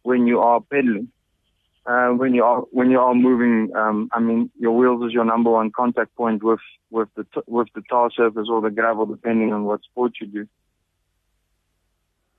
when 0.02 0.26
you 0.26 0.40
are 0.40 0.60
pedaling. 0.60 1.08
Uh, 1.86 2.08
when 2.08 2.32
you 2.32 2.42
are 2.42 2.60
when 2.70 2.90
you 2.90 2.98
are 2.98 3.14
moving, 3.14 3.70
um, 3.76 4.08
I 4.12 4.18
mean, 4.18 4.50
your 4.58 4.72
wheels 4.72 5.04
is 5.06 5.12
your 5.12 5.26
number 5.26 5.50
one 5.50 5.70
contact 5.70 6.16
point 6.16 6.42
with 6.42 6.60
with 6.90 7.08
the 7.14 7.24
t- 7.24 7.42
with 7.46 7.68
the 7.74 7.82
tar 7.90 8.10
surface 8.10 8.48
or 8.50 8.62
the 8.62 8.70
gravel, 8.70 9.04
depending 9.04 9.52
on 9.52 9.64
what 9.64 9.82
sport 9.82 10.12
you 10.18 10.26
do. 10.26 10.48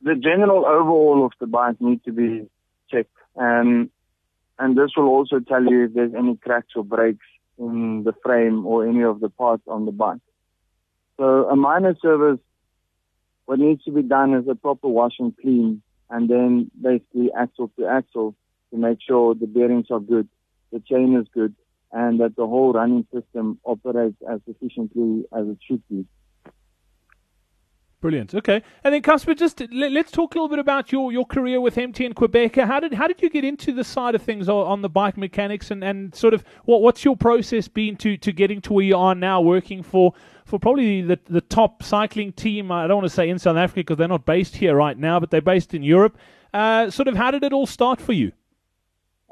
The 0.01 0.15
general 0.15 0.65
overall 0.65 1.25
of 1.25 1.33
the 1.39 1.45
bike 1.45 1.79
needs 1.79 2.03
to 2.05 2.11
be 2.11 2.47
checked, 2.89 3.13
um, 3.35 3.91
and 4.57 4.75
this 4.75 4.91
will 4.97 5.09
also 5.09 5.39
tell 5.39 5.63
you 5.63 5.85
if 5.85 5.93
there's 5.93 6.15
any 6.15 6.37
cracks 6.37 6.73
or 6.75 6.83
breaks 6.83 7.25
in 7.59 8.03
the 8.03 8.13
frame 8.23 8.65
or 8.65 8.87
any 8.87 9.03
of 9.03 9.19
the 9.19 9.29
parts 9.29 9.63
on 9.67 9.85
the 9.85 9.91
bike. 9.91 10.24
So 11.17 11.49
a 11.49 11.55
minor 11.55 11.95
service, 12.01 12.39
what 13.45 13.59
needs 13.59 13.83
to 13.85 13.91
be 13.91 14.01
done 14.01 14.33
is 14.33 14.47
a 14.49 14.55
proper 14.55 14.87
wash 14.87 15.15
and 15.19 15.35
clean, 15.37 15.81
and 16.09 16.29
then 16.29 16.71
basically 16.79 17.31
axle 17.37 17.71
to 17.77 17.87
axle 17.87 18.35
to 18.71 18.77
make 18.77 18.99
sure 19.01 19.33
the 19.33 19.47
bearings 19.47 19.87
are 19.89 19.99
good, 19.99 20.27
the 20.71 20.79
chain 20.79 21.15
is 21.15 21.27
good, 21.33 21.55
and 21.91 22.19
that 22.19 22.35
the 22.35 22.45
whole 22.45 22.73
running 22.73 23.07
system 23.13 23.59
operates 23.63 24.17
as 24.29 24.41
efficiently 24.47 25.25
as 25.31 25.47
it 25.47 25.57
should 25.65 25.81
be. 25.89 26.05
Brilliant. 28.01 28.35
Okay, 28.35 28.61
and 28.83 28.93
then 28.93 29.01
Casper, 29.01 29.33
just 29.33 29.61
let, 29.71 29.91
us 29.93 30.11
talk 30.11 30.35
a 30.35 30.37
little 30.37 30.49
bit 30.49 30.59
about 30.59 30.91
your, 30.91 31.11
your 31.11 31.25
career 31.25 31.59
with 31.59 31.75
MTN 31.75 32.13
Qhubeka. 32.13 32.67
How 32.67 32.79
did 32.79 32.93
how 32.93 33.07
did 33.07 33.21
you 33.21 33.29
get 33.29 33.43
into 33.43 33.73
the 33.73 33.83
side 33.83 34.13
of 34.15 34.21
things 34.21 34.47
on 34.47 34.81
the 34.81 34.89
bike 34.89 35.17
mechanics, 35.17 35.71
and, 35.71 35.83
and 35.83 36.13
sort 36.13 36.33
of 36.33 36.43
what 36.65 36.81
what's 36.81 37.03
your 37.03 37.15
process 37.15 37.67
been 37.67 37.95
to, 37.97 38.17
to 38.17 38.31
getting 38.31 38.61
to 38.61 38.73
where 38.73 38.85
you 38.85 38.97
are 38.97 39.15
now, 39.15 39.41
working 39.41 39.81
for 39.81 40.13
for 40.45 40.59
probably 40.59 41.01
the 41.01 41.17
the 41.25 41.41
top 41.41 41.81
cycling 41.81 42.31
team? 42.33 42.71
I 42.71 42.85
don't 42.85 42.97
want 42.97 43.09
to 43.09 43.15
say 43.15 43.29
in 43.29 43.39
South 43.39 43.57
Africa 43.57 43.79
because 43.81 43.97
they're 43.97 44.07
not 44.07 44.25
based 44.25 44.57
here 44.57 44.75
right 44.75 44.97
now, 44.97 45.19
but 45.19 45.31
they're 45.31 45.41
based 45.41 45.73
in 45.73 45.81
Europe. 45.81 46.17
Uh, 46.53 46.89
sort 46.91 47.07
of 47.07 47.15
how 47.15 47.31
did 47.31 47.43
it 47.43 47.53
all 47.53 47.65
start 47.65 47.99
for 47.99 48.13
you? 48.13 48.33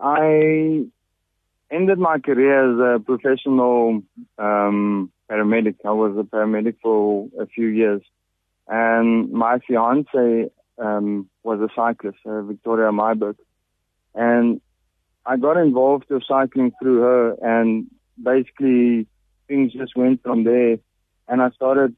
I 0.01 0.85
ended 1.69 1.99
my 1.99 2.19
career 2.19 2.73
as 2.73 2.99
a 2.99 3.03
professional 3.03 4.01
um, 4.37 5.11
paramedic. 5.29 5.75
I 5.85 5.91
was 5.91 6.17
a 6.17 6.23
paramedic 6.23 6.77
for 6.81 7.29
a 7.39 7.45
few 7.45 7.67
years 7.67 8.01
and 8.67 9.31
my 9.31 9.59
fiance 9.59 10.49
um, 10.77 11.29
was 11.43 11.59
a 11.59 11.69
cyclist, 11.75 12.17
uh, 12.25 12.41
Victoria 12.41 12.91
Myberg, 12.91 13.35
and 14.15 14.61
I 15.25 15.37
got 15.37 15.57
involved 15.57 16.05
with 16.09 16.23
cycling 16.27 16.73
through 16.81 17.01
her, 17.01 17.35
and 17.41 17.87
basically 18.21 19.07
things 19.47 19.73
just 19.73 19.95
went 19.95 20.21
from 20.23 20.43
there. 20.43 20.77
And 21.27 21.41
I 21.41 21.49
started 21.51 21.95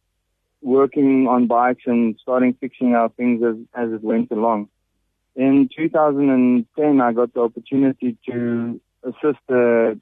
working 0.62 1.28
on 1.28 1.47
bikes 1.47 1.84
and 1.86 2.15
starting 2.21 2.56
fixing 2.60 2.93
out 2.93 3.15
things 3.15 3.41
as, 3.43 3.56
as 3.73 3.93
it 3.93 4.04
went 4.04 4.32
along. 4.32 4.69
In 5.36 5.69
2010, 5.75 7.01
I 7.01 7.13
got 7.13 7.34
the 7.34 7.41
opportunity 7.41 8.17
to 8.30 8.80
assist 9.04 9.39
the 9.47 9.99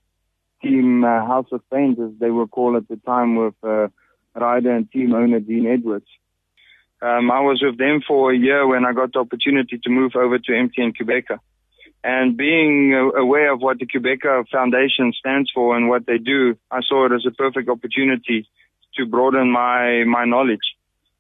team 0.61 1.03
uh, 1.03 1.25
House 1.25 1.47
of 1.51 1.61
Paint, 1.71 1.99
as 1.99 2.11
they 2.19 2.29
were 2.29 2.47
called 2.47 2.75
at 2.75 2.87
the 2.87 2.97
time, 2.97 3.35
with 3.35 3.55
uh, 3.63 3.87
rider 4.35 4.75
and 4.75 4.91
team 4.91 5.13
owner 5.13 5.39
Dean 5.39 5.65
Edwards. 5.67 6.07
Um, 7.03 7.31
I 7.31 7.41
was 7.41 7.61
with 7.61 7.77
them 7.77 8.01
for 8.07 8.31
a 8.31 8.37
year 8.37 8.65
when 8.65 8.85
I 8.85 8.93
got 8.93 9.11
the 9.11 9.19
opportunity 9.19 9.77
to 9.77 9.89
move 9.89 10.15
over 10.15 10.39
to 10.39 10.51
MTN 10.51 10.95
Qhubeka. 10.95 11.37
And 12.01 12.37
being 12.37 12.93
aware 12.93 13.51
of 13.51 13.59
what 13.59 13.79
the 13.79 13.85
Qhubeka 13.85 14.47
Foundation 14.49 15.11
stands 15.11 15.51
for 15.53 15.75
and 15.75 15.89
what 15.89 16.05
they 16.05 16.17
do, 16.17 16.57
I 16.71 16.79
saw 16.81 17.05
it 17.05 17.11
as 17.11 17.25
a 17.27 17.31
perfect 17.31 17.67
opportunity 17.67 18.47
to 18.95 19.05
broaden 19.05 19.51
my, 19.51 20.05
my 20.05 20.23
knowledge. 20.23 20.63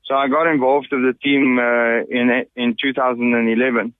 So 0.05 0.15
I 0.15 0.29
got 0.29 0.47
involved 0.47 0.87
with 0.91 1.01
the 1.01 1.17
team 1.21 1.59
uh, 1.59 2.03
in 2.09 2.45
in 2.55 2.75
2011, 2.81 3.93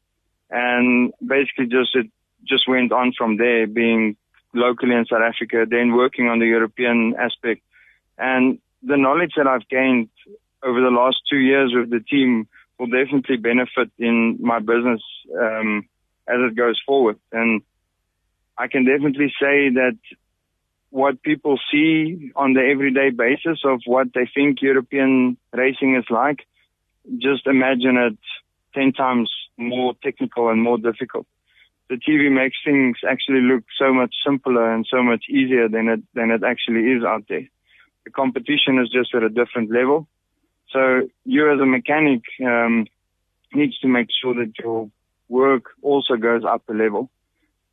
and 0.49 1.13
basically 1.25 1.67
just 1.67 1.95
it 1.95 2.07
just 2.45 2.67
went 2.67 2.91
on 2.91 3.13
from 3.17 3.37
there, 3.37 3.67
being 3.67 4.17
locally 4.53 4.95
in 4.95 5.05
South 5.05 5.21
Africa, 5.21 5.65
then 5.69 5.93
working 5.93 6.27
on 6.27 6.39
the 6.39 6.45
European 6.45 7.15
aspect, 7.17 7.61
and 8.17 8.59
the 8.83 8.97
knowledge 8.97 9.31
that 9.37 9.47
I've 9.47 9.67
gained 9.69 10.09
over 10.63 10.82
the 10.82 10.89
last 10.89 11.17
two 11.30 11.38
years 11.38 11.73
with 11.76 11.89
the 11.89 11.99
team 11.99 12.47
will 12.80 12.88
definitely 12.88 13.38
benefit 13.38 13.91
in 13.97 14.38
my 14.41 14.60
business 14.60 15.02
um, 15.39 15.88
as 16.28 16.38
it 16.39 16.56
goes 16.56 16.80
forward. 16.86 17.19
And 17.32 17.62
I 18.58 18.67
can 18.67 18.86
definitely 18.86 19.34
say 19.39 19.69
that 19.69 19.97
what 20.89 21.23
people 21.23 21.60
see 21.71 22.32
on 22.36 22.54
the 22.54 22.62
everyday 22.62 23.10
basis 23.10 23.62
of 23.65 23.82
what 23.86 24.08
they 24.13 24.30
think 24.34 24.62
European 24.62 25.38
racing 25.52 25.95
is 25.95 26.06
like, 26.10 26.39
just 27.17 27.47
imagine 27.47 27.97
it 27.97 28.17
10 28.76 28.93
times 28.93 29.32
more 29.58 29.93
technical 30.04 30.49
and 30.49 30.62
more 30.62 30.78
difficult. 30.78 31.26
The 31.89 31.95
TV 31.95 32.32
makes 32.32 32.58
things 32.63 32.97
actually 33.08 33.41
look 33.41 33.63
so 33.78 33.93
much 33.93 34.13
simpler 34.26 34.73
and 34.73 34.86
so 34.89 35.04
much 35.04 35.26
easier 35.30 35.67
than 35.67 35.89
it, 35.89 36.02
than 36.13 36.32
it 36.32 36.43
actually 36.43 36.91
is 36.91 37.04
out 37.04 37.26
there. 37.28 37.47
The 38.06 38.12
competition 38.12 38.80
is 38.80 38.89
just 38.89 39.13
at 39.15 39.23
a 39.23 39.30
different 39.30 39.71
level. 39.71 40.08
So 40.73 41.07
you 41.23 41.53
as 41.53 41.59
a 41.62 41.65
mechanic 41.65 42.21
um, 42.43 42.88
needs 43.53 43.77
to 43.79 43.88
make 43.88 44.07
sure 44.21 44.33
that 44.33 44.53
your 44.62 44.89
work 45.29 45.65
also 45.81 46.15
goes 46.15 46.43
up 46.43 46.63
a 46.67 46.73
level. 46.73 47.09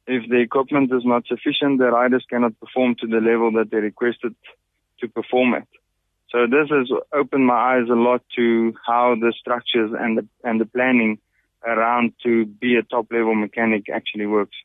If 0.06 0.28
the 0.28 0.36
equipment 0.36 0.92
is 0.92 1.04
not 1.04 1.26
sufficient, 1.26 1.78
the 1.78 1.86
riders 1.86 2.24
cannot 2.28 2.58
perform 2.60 2.96
to 3.00 3.06
the 3.06 3.20
level 3.20 3.52
that 3.52 3.70
they 3.70 3.78
requested 3.78 4.34
to 5.00 5.08
perform 5.08 5.54
at. 5.54 5.68
So 6.30 6.46
this 6.46 6.68
has 6.70 6.88
opened 7.12 7.46
my 7.46 7.54
eyes 7.76 7.88
a 7.90 7.94
lot 7.94 8.22
to 8.36 8.74
how 8.86 9.16
the 9.18 9.32
structures 9.38 9.92
and 9.98 10.18
the, 10.18 10.28
and 10.44 10.60
the 10.60 10.66
planning 10.66 11.18
around 11.66 12.12
to 12.22 12.46
be 12.46 12.76
a 12.76 12.82
top 12.82 13.06
level 13.10 13.34
mechanic 13.34 13.86
actually 13.92 14.26
works. 14.26 14.56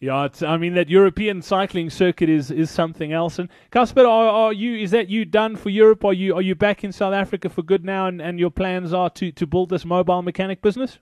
Yeah, 0.00 0.28
I 0.42 0.56
mean 0.58 0.74
that 0.74 0.88
European 0.88 1.42
cycling 1.42 1.90
circuit 1.90 2.28
is, 2.28 2.52
is 2.52 2.70
something 2.70 3.12
else. 3.12 3.40
And 3.40 3.48
Casper, 3.72 4.06
are, 4.06 4.28
are 4.28 4.52
you 4.52 4.76
is 4.76 4.92
that 4.92 5.08
you 5.08 5.24
done 5.24 5.56
for 5.56 5.70
Europe? 5.70 6.04
Are 6.04 6.12
you 6.12 6.36
are 6.36 6.42
you 6.42 6.54
back 6.54 6.84
in 6.84 6.92
South 6.92 7.14
Africa 7.14 7.48
for 7.48 7.62
good 7.62 7.84
now? 7.84 8.06
And, 8.06 8.22
and 8.22 8.38
your 8.38 8.50
plans 8.50 8.92
are 8.92 9.10
to, 9.10 9.32
to 9.32 9.46
build 9.46 9.70
this 9.70 9.84
mobile 9.84 10.22
mechanic 10.22 10.62
business? 10.62 11.00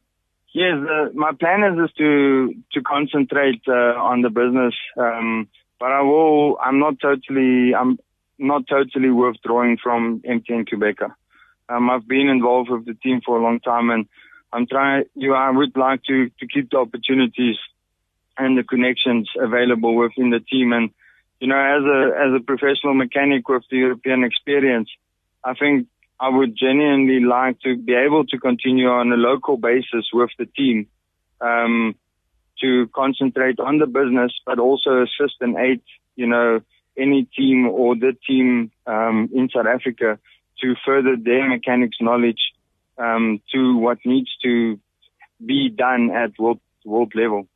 Yes, 0.55 0.79
uh, 0.91 1.11
my 1.13 1.33
plan 1.33 1.63
is 1.63 1.79
just 1.79 1.99
to 1.99 2.55
to 2.73 2.83
concentrate 2.83 3.61
uh, 3.69 4.01
on 4.01 4.23
the 4.23 4.31
business. 4.31 4.75
Um, 4.97 5.49
but 5.79 5.93
I 5.93 6.01
will. 6.01 6.59
I'm 6.59 6.79
not 6.79 6.95
totally. 6.99 7.75
I'm 7.75 7.99
not 8.39 8.67
totally 8.67 9.11
withdrawing 9.11 9.77
from 9.77 10.23
MTN 10.27 10.69
Qhubeka. 10.69 11.13
Um, 11.69 11.91
I've 11.91 12.09
been 12.09 12.29
involved 12.29 12.71
with 12.71 12.87
the 12.87 12.95
team 12.95 13.21
for 13.27 13.39
a 13.39 13.43
long 13.43 13.61
time, 13.61 13.91
and 13.91 14.07
I'm 14.55 14.67
trying. 14.67 15.05
You, 15.15 15.31
know, 15.31 15.35
I 15.35 15.51
would 15.51 15.77
like 15.77 16.03
to 16.05 16.31
to 16.41 16.47
keep 16.47 16.71
the 16.71 16.79
opportunities 16.79 17.57
and 18.39 18.57
the 18.59 18.63
connections 18.63 19.29
available 19.39 19.95
within 19.97 20.31
the 20.31 20.41
team. 20.41 20.73
And, 20.73 20.91
you 21.41 21.49
know, 21.49 21.57
as 21.57 21.83
a, 21.85 22.27
as 22.27 22.41
a 22.41 22.45
professional 22.45 22.95
mechanic 22.95 23.49
with 23.49 23.65
the 23.71 23.79
European 23.79 24.25
experience, 24.25 24.91
I 25.45 25.55
think 25.55 25.89
I 26.19 26.29
would 26.29 26.57
genuinely 26.57 27.21
like 27.21 27.61
to 27.61 27.77
be 27.77 27.95
able 27.95 28.25
to 28.27 28.39
continue 28.39 28.89
on 28.89 29.13
a 29.13 29.17
local 29.17 29.57
basis 29.57 30.07
with 30.13 30.31
the 30.39 30.47
team, 30.47 30.89
um, 31.41 31.95
to 32.61 32.89
concentrate 32.95 33.61
on 33.61 33.79
the 33.79 33.87
business, 33.87 34.33
but 34.47 34.59
also 34.59 35.03
assist 35.03 35.37
and 35.41 35.57
aid, 35.59 35.83
you 36.15 36.27
know, 36.27 36.61
any 36.97 37.25
team 37.37 37.69
or 37.69 37.95
the 37.95 38.17
team, 38.27 38.71
um, 38.87 39.29
in 39.35 39.51
South 39.55 39.67
Africa 39.67 40.19
to 40.61 40.75
further 40.87 41.17
their 41.17 41.47
mechanics 41.47 41.99
knowledge, 42.01 42.41
um, 42.97 43.43
to 43.53 43.77
what 43.77 43.99
needs 44.07 44.31
to 44.43 44.81
be 45.45 45.69
done 45.69 46.11
at 46.11 46.39
world, 46.39 46.61
world 46.85 47.13
level. 47.15 47.47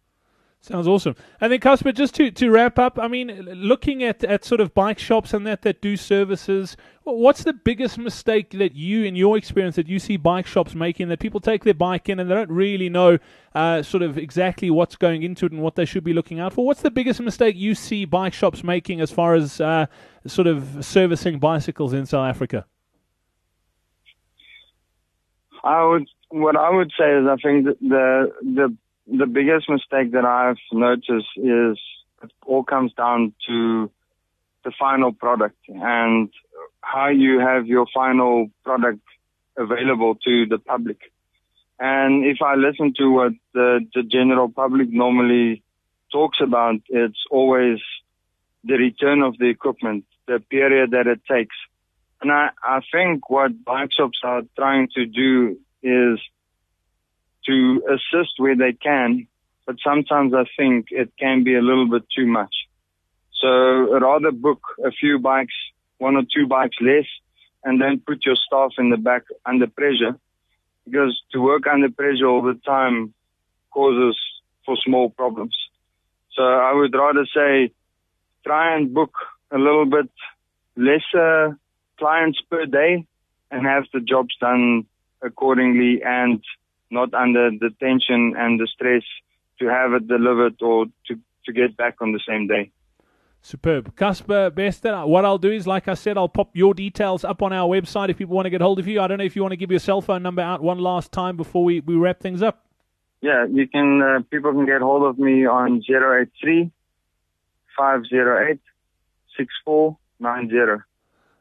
Sounds 0.63 0.87
awesome. 0.87 1.17
And 1.41 1.51
then, 1.51 1.59
Casper, 1.59 1.91
just 1.91 2.15
to, 2.17 2.31
to 2.31 2.51
wrap 2.51 2.79
up, 2.79 2.99
I 2.99 3.09
mean, 3.09 3.29
looking 3.55 4.03
at, 4.03 4.23
at 4.23 4.45
sort 4.45 4.61
of 4.61 4.75
bike 4.75 4.99
shops 4.99 5.33
and 5.33 5.47
that 5.47 5.63
that 5.63 5.81
do 5.81 5.97
services, 5.97 6.77
what's 7.05 7.45
the 7.45 7.55
biggest 7.55 7.97
mistake 7.97 8.51
that 8.51 8.75
you, 8.75 9.05
in 9.05 9.17
your 9.17 9.39
experience, 9.39 9.77
that 9.77 9.89
you 9.89 9.99
see 9.99 10.19
bike 10.19 10.47
shops 10.47 10.75
making? 10.75 11.09
That 11.09 11.19
people 11.19 11.41
take 11.41 11.65
their 11.65 11.73
bike 11.73 12.11
in 12.11 12.21
and 12.21 12.31
they 12.31 12.35
don't 12.35 12.51
really 12.51 12.91
know 12.91 13.19
uh, 13.55 13.83
sort 13.83 14.03
of 14.03 14.19
exactly 14.19 14.71
what's 14.71 14.97
going 14.97 15.23
into 15.23 15.47
it 15.47 15.53
and 15.53 15.63
what 15.63 15.77
they 15.77 15.87
should 15.87 16.05
be 16.05 16.13
looking 16.13 16.41
out 16.41 16.53
for. 16.53 16.67
What's 16.67 16.83
the 16.83 16.91
biggest 16.91 17.21
mistake 17.21 17.57
you 17.57 17.75
see 17.75 18.05
bike 18.05 18.35
shops 18.35 18.63
making 18.63 19.01
as 19.01 19.11
far 19.11 19.35
as 19.35 19.63
uh, 19.63 19.87
sort 20.27 20.47
of 20.47 20.85
servicing 20.85 21.39
bicycles 21.39 21.95
in 21.95 22.05
South 22.05 22.29
Africa? 22.29 22.67
I 25.65 25.85
would, 25.87 26.07
what 26.29 26.55
I 26.55 26.69
would 26.69 26.93
say 26.99 27.17
is, 27.17 27.27
I 27.27 27.37
think 27.37 27.65
the 27.81 28.31
the 28.43 28.77
the 29.11 29.27
biggest 29.27 29.69
mistake 29.69 30.13
that 30.13 30.25
I've 30.25 30.57
noticed 30.73 31.29
is 31.37 31.79
it 32.23 32.33
all 32.47 32.63
comes 32.63 32.93
down 32.95 33.35
to 33.49 33.91
the 34.65 34.73
final 34.79 35.13
product 35.13 35.59
and 35.69 36.31
how 36.81 37.09
you 37.09 37.41
have 37.41 37.67
your 37.67 37.87
final 37.93 38.51
product 38.65 39.01
available 39.57 40.15
to 40.17 40.47
the 40.47 40.59
public. 40.59 40.99
And 41.79 42.25
if 42.25 42.39
I 42.43 42.55
listen 42.55 42.93
to 42.99 43.11
what 43.11 43.33
the, 43.55 43.81
the 43.95 44.03
general 44.03 44.49
public 44.49 44.91
normally 44.91 45.63
talks 46.13 46.39
about, 46.43 46.77
it's 46.89 47.25
always 47.31 47.79
the 48.65 48.75
return 48.75 49.23
of 49.23 49.39
the 49.39 49.47
equipment, 49.47 50.05
the 50.27 50.41
period 50.51 50.91
that 50.91 51.07
it 51.07 51.21
takes. 51.25 51.57
And 52.21 52.31
I, 52.31 52.51
I 52.63 52.81
think 52.93 53.31
what 53.31 53.65
bike 53.65 53.91
shops 53.97 54.19
are 54.23 54.43
trying 54.57 54.89
to 54.95 55.07
do 55.07 55.59
is 55.83 56.21
to 57.47 57.83
assist 57.89 58.33
where 58.39 58.57
they 58.57 58.73
can, 58.73 59.27
but 59.67 59.77
sometimes 59.85 60.35
I 60.35 60.45
think 60.57 60.89
it 60.91 61.13
can 61.19 61.45
be 61.45 61.55
a 61.55 61.63
little 61.63 61.89
bit 61.89 62.05
too 62.15 62.27
much. 62.27 62.55
So 63.41 63.99
rather 63.99 64.33
book 64.33 64.61
a 64.85 64.91
few 64.91 65.19
bikes, 65.19 65.55
one 65.99 66.17
or 66.17 66.23
two 66.35 66.47
bikes 66.47 66.77
less, 66.81 67.07
and 67.65 67.81
then 67.81 68.03
put 68.07 68.25
your 68.25 68.37
staff 68.37 68.73
in 68.79 68.91
the 68.91 68.97
back 68.97 69.23
under 69.47 69.67
pressure, 69.67 70.17
because 70.85 71.21
to 71.33 71.41
work 71.41 71.67
under 71.67 71.91
pressure 71.91 72.27
all 72.27 72.43
the 72.43 72.59
time 72.67 73.15
causes 73.71 74.19
for 74.65 74.77
small 74.85 75.11
problems. 75.11 75.57
So 76.33 76.43
I 76.43 76.73
would 76.73 76.95
rather 76.95 77.27
say 77.35 77.73
try 78.45 78.77
and 78.77 78.93
book 78.93 79.15
a 79.51 79.59
little 79.59 79.87
bit 79.87 80.11
lesser 80.77 81.59
clients 81.99 82.41
per 82.51 82.67
day 82.67 83.07
and 83.51 83.67
have 83.67 83.85
the 83.93 84.01
jobs 84.01 84.35
done 84.41 84.87
accordingly 85.23 86.03
and 86.03 86.43
not 86.91 87.15
under 87.15 87.51
the 87.51 87.71
tension 87.81 88.35
and 88.37 88.59
the 88.59 88.67
stress 88.67 89.03
to 89.59 89.69
have 89.69 89.93
it 89.93 90.09
delivered 90.09 90.61
or 90.63 90.87
to, 91.07 91.19
to 91.45 91.53
get 91.53 91.77
back 91.77 91.97
on 92.01 92.13
the 92.13 92.21
same 92.27 92.47
day. 92.47 92.71
Superb. 93.43 93.97
Casper 93.97 94.51
Bester, 94.51 95.07
what 95.07 95.25
I'll 95.25 95.39
do 95.39 95.51
is, 95.51 95.67
like 95.67 95.89
I 95.89 95.95
said, 95.95 96.19
I'll 96.19 96.29
pop 96.29 96.51
your 96.55 96.75
details 96.75 97.25
up 97.25 97.43
on 97.43 97.53
our 97.53 97.69
website 97.69 98.11
if 98.11 98.19
people 98.19 98.37
want 98.37 98.47
to 98.47 98.51
get 98.51 98.61
hold 98.61 98.79
of 98.79 98.87
you. 98.87 99.01
I 99.01 99.07
don't 99.07 99.19
know 99.19 99.25
if 99.25 99.35
you 99.35 99.43
want 99.43 99.53
to 99.53 99.57
give 99.57 99.71
your 99.71 99.81
cell 99.81 100.03
phone 100.03 100.23
number 100.23 100.43
out 100.43 100.63
one 100.63 100.79
last 100.79 101.11
time 101.11 101.37
before 101.37 101.65
we, 101.65 101.81
we 101.81 101.95
wrap 101.95 102.21
things 102.21 102.43
up. 102.43 102.67
Yeah, 103.23 103.47
you 103.51 103.67
can, 103.67 104.03
uh, 104.03 104.21
people 104.31 104.53
can 104.53 104.67
get 104.67 104.83
hold 104.83 105.05
of 105.05 105.19
me 105.19 105.47
on 105.47 105.83
083 105.89 106.71
508 107.77 108.61
6490. 109.37 110.85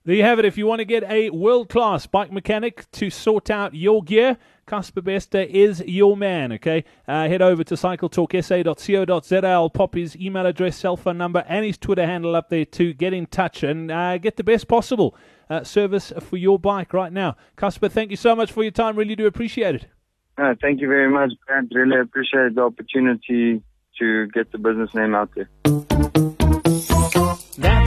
There 0.10 0.16
you 0.16 0.24
have 0.24 0.40
it. 0.40 0.46
If 0.46 0.58
you 0.58 0.66
want 0.66 0.80
to 0.80 0.86
get 0.86 1.04
a 1.04 1.30
world 1.30 1.70
class 1.70 2.08
bike 2.08 2.32
mechanic 2.32 2.90
to 2.94 3.12
sort 3.12 3.52
out 3.52 3.76
your 3.76 4.02
gear, 4.02 4.38
Casper 4.66 5.04
Bester 5.04 5.42
is 5.42 5.82
your 5.82 6.18
man, 6.18 6.52
okay? 6.54 6.84
Uh, 7.08 7.28
head 7.28 7.44
over 7.44 7.64
to 7.66 7.76
cycletalksa.co.za. 7.76 9.48
I'll 9.48 9.70
pop 9.70 9.94
his 9.94 10.18
email 10.18 10.48
address, 10.48 10.78
cell 10.78 10.98
phone 10.98 11.20
number, 11.20 11.46
and 11.48 11.64
his 11.64 11.78
Twitter 11.78 12.08
handle 12.08 12.36
up 12.36 12.50
there 12.50 12.66
to 12.66 12.92
get 12.94 13.14
in 13.14 13.28
touch 13.28 13.62
and 13.62 13.92
uh, 13.92 14.18
get 14.18 14.36
the 14.36 14.44
best 14.44 14.68
possible 14.68 15.16
uh, 15.48 15.64
service 15.64 16.12
for 16.22 16.38
your 16.38 16.58
bike 16.58 16.92
right 16.92 17.14
now. 17.14 17.38
Casper, 17.56 17.88
thank 17.88 18.10
you 18.10 18.18
so 18.18 18.36
much 18.36 18.52
for 18.52 18.64
your 18.64 18.72
time. 18.72 18.96
Really 18.96 19.16
do 19.16 19.28
appreciate 19.28 19.76
it. 19.76 19.86
Uh, 20.40 20.56
thank 20.60 20.82
you 20.82 20.88
very 20.88 21.12
much. 21.12 21.34
Really 21.72 22.00
appreciate 22.00 22.56
the 22.56 22.64
opportunity 22.64 23.62
to 24.00 24.28
get 24.30 24.52
the 24.52 24.58
business 24.58 24.92
name 24.96 25.14
out 25.14 25.30
there. 25.36 26.29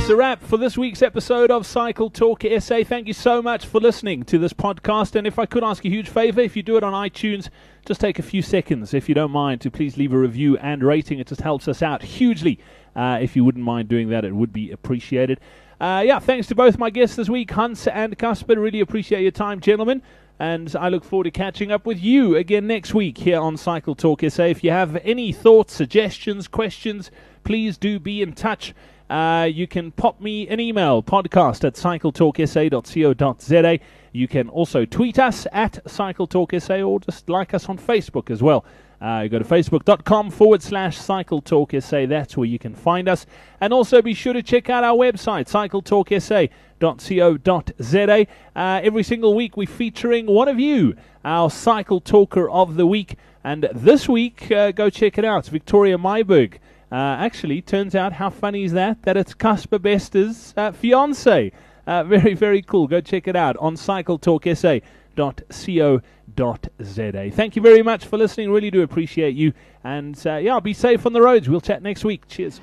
That's 0.02 0.10
a 0.10 0.16
wrap 0.16 0.42
for 0.42 0.56
this 0.56 0.76
week's 0.76 1.00
episode 1.00 1.52
of 1.52 1.64
Cycle 1.64 2.10
Talk 2.10 2.42
SA. 2.58 2.82
Thank 2.82 3.06
you 3.06 3.12
so 3.12 3.40
much 3.40 3.66
for 3.66 3.80
listening 3.80 4.24
to 4.24 4.36
this 4.36 4.52
podcast. 4.52 5.14
And 5.14 5.28
if 5.28 5.38
I 5.38 5.46
could 5.46 5.62
ask 5.62 5.84
a 5.84 5.88
huge 5.88 6.08
favor, 6.08 6.40
if 6.40 6.56
you 6.56 6.64
do 6.64 6.76
it 6.76 6.82
on 6.82 6.92
iTunes, 6.92 7.50
just 7.86 8.00
take 8.00 8.18
a 8.18 8.22
few 8.22 8.42
seconds, 8.42 8.94
if 8.94 9.08
you 9.08 9.14
don't 9.14 9.30
mind, 9.30 9.60
to 9.60 9.70
please 9.70 9.96
leave 9.96 10.12
a 10.12 10.18
review 10.18 10.56
and 10.58 10.82
rating. 10.82 11.20
It 11.20 11.28
just 11.28 11.42
helps 11.42 11.68
us 11.68 11.82
out 11.82 12.02
hugely. 12.02 12.58
Uh, 12.96 13.20
if 13.22 13.36
you 13.36 13.44
wouldn't 13.44 13.64
mind 13.64 13.88
doing 13.88 14.08
that, 14.08 14.24
it 14.24 14.34
would 14.34 14.52
be 14.52 14.72
appreciated. 14.72 15.38
Uh, 15.80 16.02
yeah, 16.04 16.18
thanks 16.18 16.48
to 16.48 16.56
both 16.56 16.78
my 16.78 16.90
guests 16.90 17.14
this 17.14 17.28
week, 17.28 17.52
Hans 17.52 17.86
and 17.86 18.18
Casper. 18.18 18.58
Really 18.58 18.80
appreciate 18.80 19.22
your 19.22 19.30
time, 19.30 19.60
gentlemen. 19.60 20.02
And 20.36 20.74
I 20.74 20.88
look 20.88 21.04
forward 21.04 21.24
to 21.24 21.30
catching 21.30 21.70
up 21.70 21.86
with 21.86 22.02
you 22.02 22.34
again 22.34 22.66
next 22.66 22.92
week 22.92 23.18
here 23.18 23.38
on 23.38 23.56
Cycle 23.56 23.94
Talk 23.94 24.24
SA. 24.28 24.46
If 24.46 24.64
you 24.64 24.72
have 24.72 24.96
any 25.04 25.32
thoughts, 25.32 25.74
suggestions, 25.74 26.48
questions, 26.48 27.12
please 27.44 27.78
do 27.78 28.00
be 28.00 28.20
in 28.20 28.32
touch. 28.32 28.74
Uh, 29.12 29.44
you 29.44 29.66
can 29.66 29.92
pop 29.92 30.18
me 30.22 30.48
an 30.48 30.58
email, 30.58 31.02
podcast 31.02 31.64
at 31.64 31.74
cycletalksa.co.za. 31.74 33.78
You 34.12 34.26
can 34.26 34.48
also 34.48 34.86
tweet 34.86 35.18
us 35.18 35.46
at 35.52 35.84
cycletalksa 35.84 36.88
or 36.88 36.98
just 37.00 37.28
like 37.28 37.52
us 37.52 37.68
on 37.68 37.76
Facebook 37.76 38.30
as 38.30 38.42
well. 38.42 38.64
Uh, 39.02 39.26
go 39.26 39.38
to 39.38 39.44
facebook.com 39.44 40.30
forward 40.30 40.62
slash 40.62 40.96
cycle 40.96 41.42
talk 41.42 41.74
SA. 41.78 42.06
That's 42.06 42.38
where 42.38 42.46
you 42.46 42.58
can 42.58 42.74
find 42.74 43.06
us. 43.06 43.26
And 43.60 43.74
also 43.74 44.00
be 44.00 44.14
sure 44.14 44.32
to 44.32 44.42
check 44.42 44.70
out 44.70 44.82
our 44.82 44.96
website, 44.96 45.46
cycletalksa.co.za. 45.46 48.26
Uh, 48.56 48.80
every 48.82 49.02
single 49.02 49.34
week 49.34 49.58
we're 49.58 49.66
featuring 49.66 50.24
one 50.24 50.48
of 50.48 50.58
you, 50.58 50.96
our 51.22 51.50
cycle 51.50 52.00
talker 52.00 52.48
of 52.48 52.76
the 52.76 52.86
week. 52.86 53.16
And 53.44 53.68
this 53.74 54.08
week, 54.08 54.50
uh, 54.50 54.72
go 54.72 54.88
check 54.88 55.18
it 55.18 55.24
out. 55.26 55.48
Victoria 55.48 55.98
Myberg. 55.98 56.56
Uh, 56.92 57.16
actually, 57.18 57.62
turns 57.62 57.94
out 57.94 58.12
how 58.12 58.30
funny 58.30 58.64
is 58.64 58.72
that? 58.72 59.02
That 59.02 59.16
it's 59.16 59.32
Casper 59.32 59.78
Bester's 59.78 60.52
uh, 60.56 60.72
fiance. 60.72 61.50
Uh, 61.86 62.04
very, 62.04 62.34
very 62.34 62.60
cool. 62.60 62.86
Go 62.86 63.00
check 63.00 63.26
it 63.26 63.34
out 63.34 63.56
on 63.56 63.76
cycletalksa.co.za 63.76 66.02
za. 66.36 67.30
Thank 67.30 67.56
you 67.56 67.62
very 67.62 67.82
much 67.82 68.06
for 68.06 68.16
listening. 68.16 68.50
Really 68.50 68.70
do 68.70 68.82
appreciate 68.82 69.34
you. 69.34 69.52
And 69.84 70.20
uh, 70.26 70.36
yeah, 70.36 70.60
be 70.60 70.74
safe 70.74 71.04
on 71.06 71.12
the 71.12 71.22
roads. 71.22 71.48
We'll 71.48 71.60
chat 71.60 71.82
next 71.82 72.04
week. 72.04 72.26
Cheers. 72.28 72.60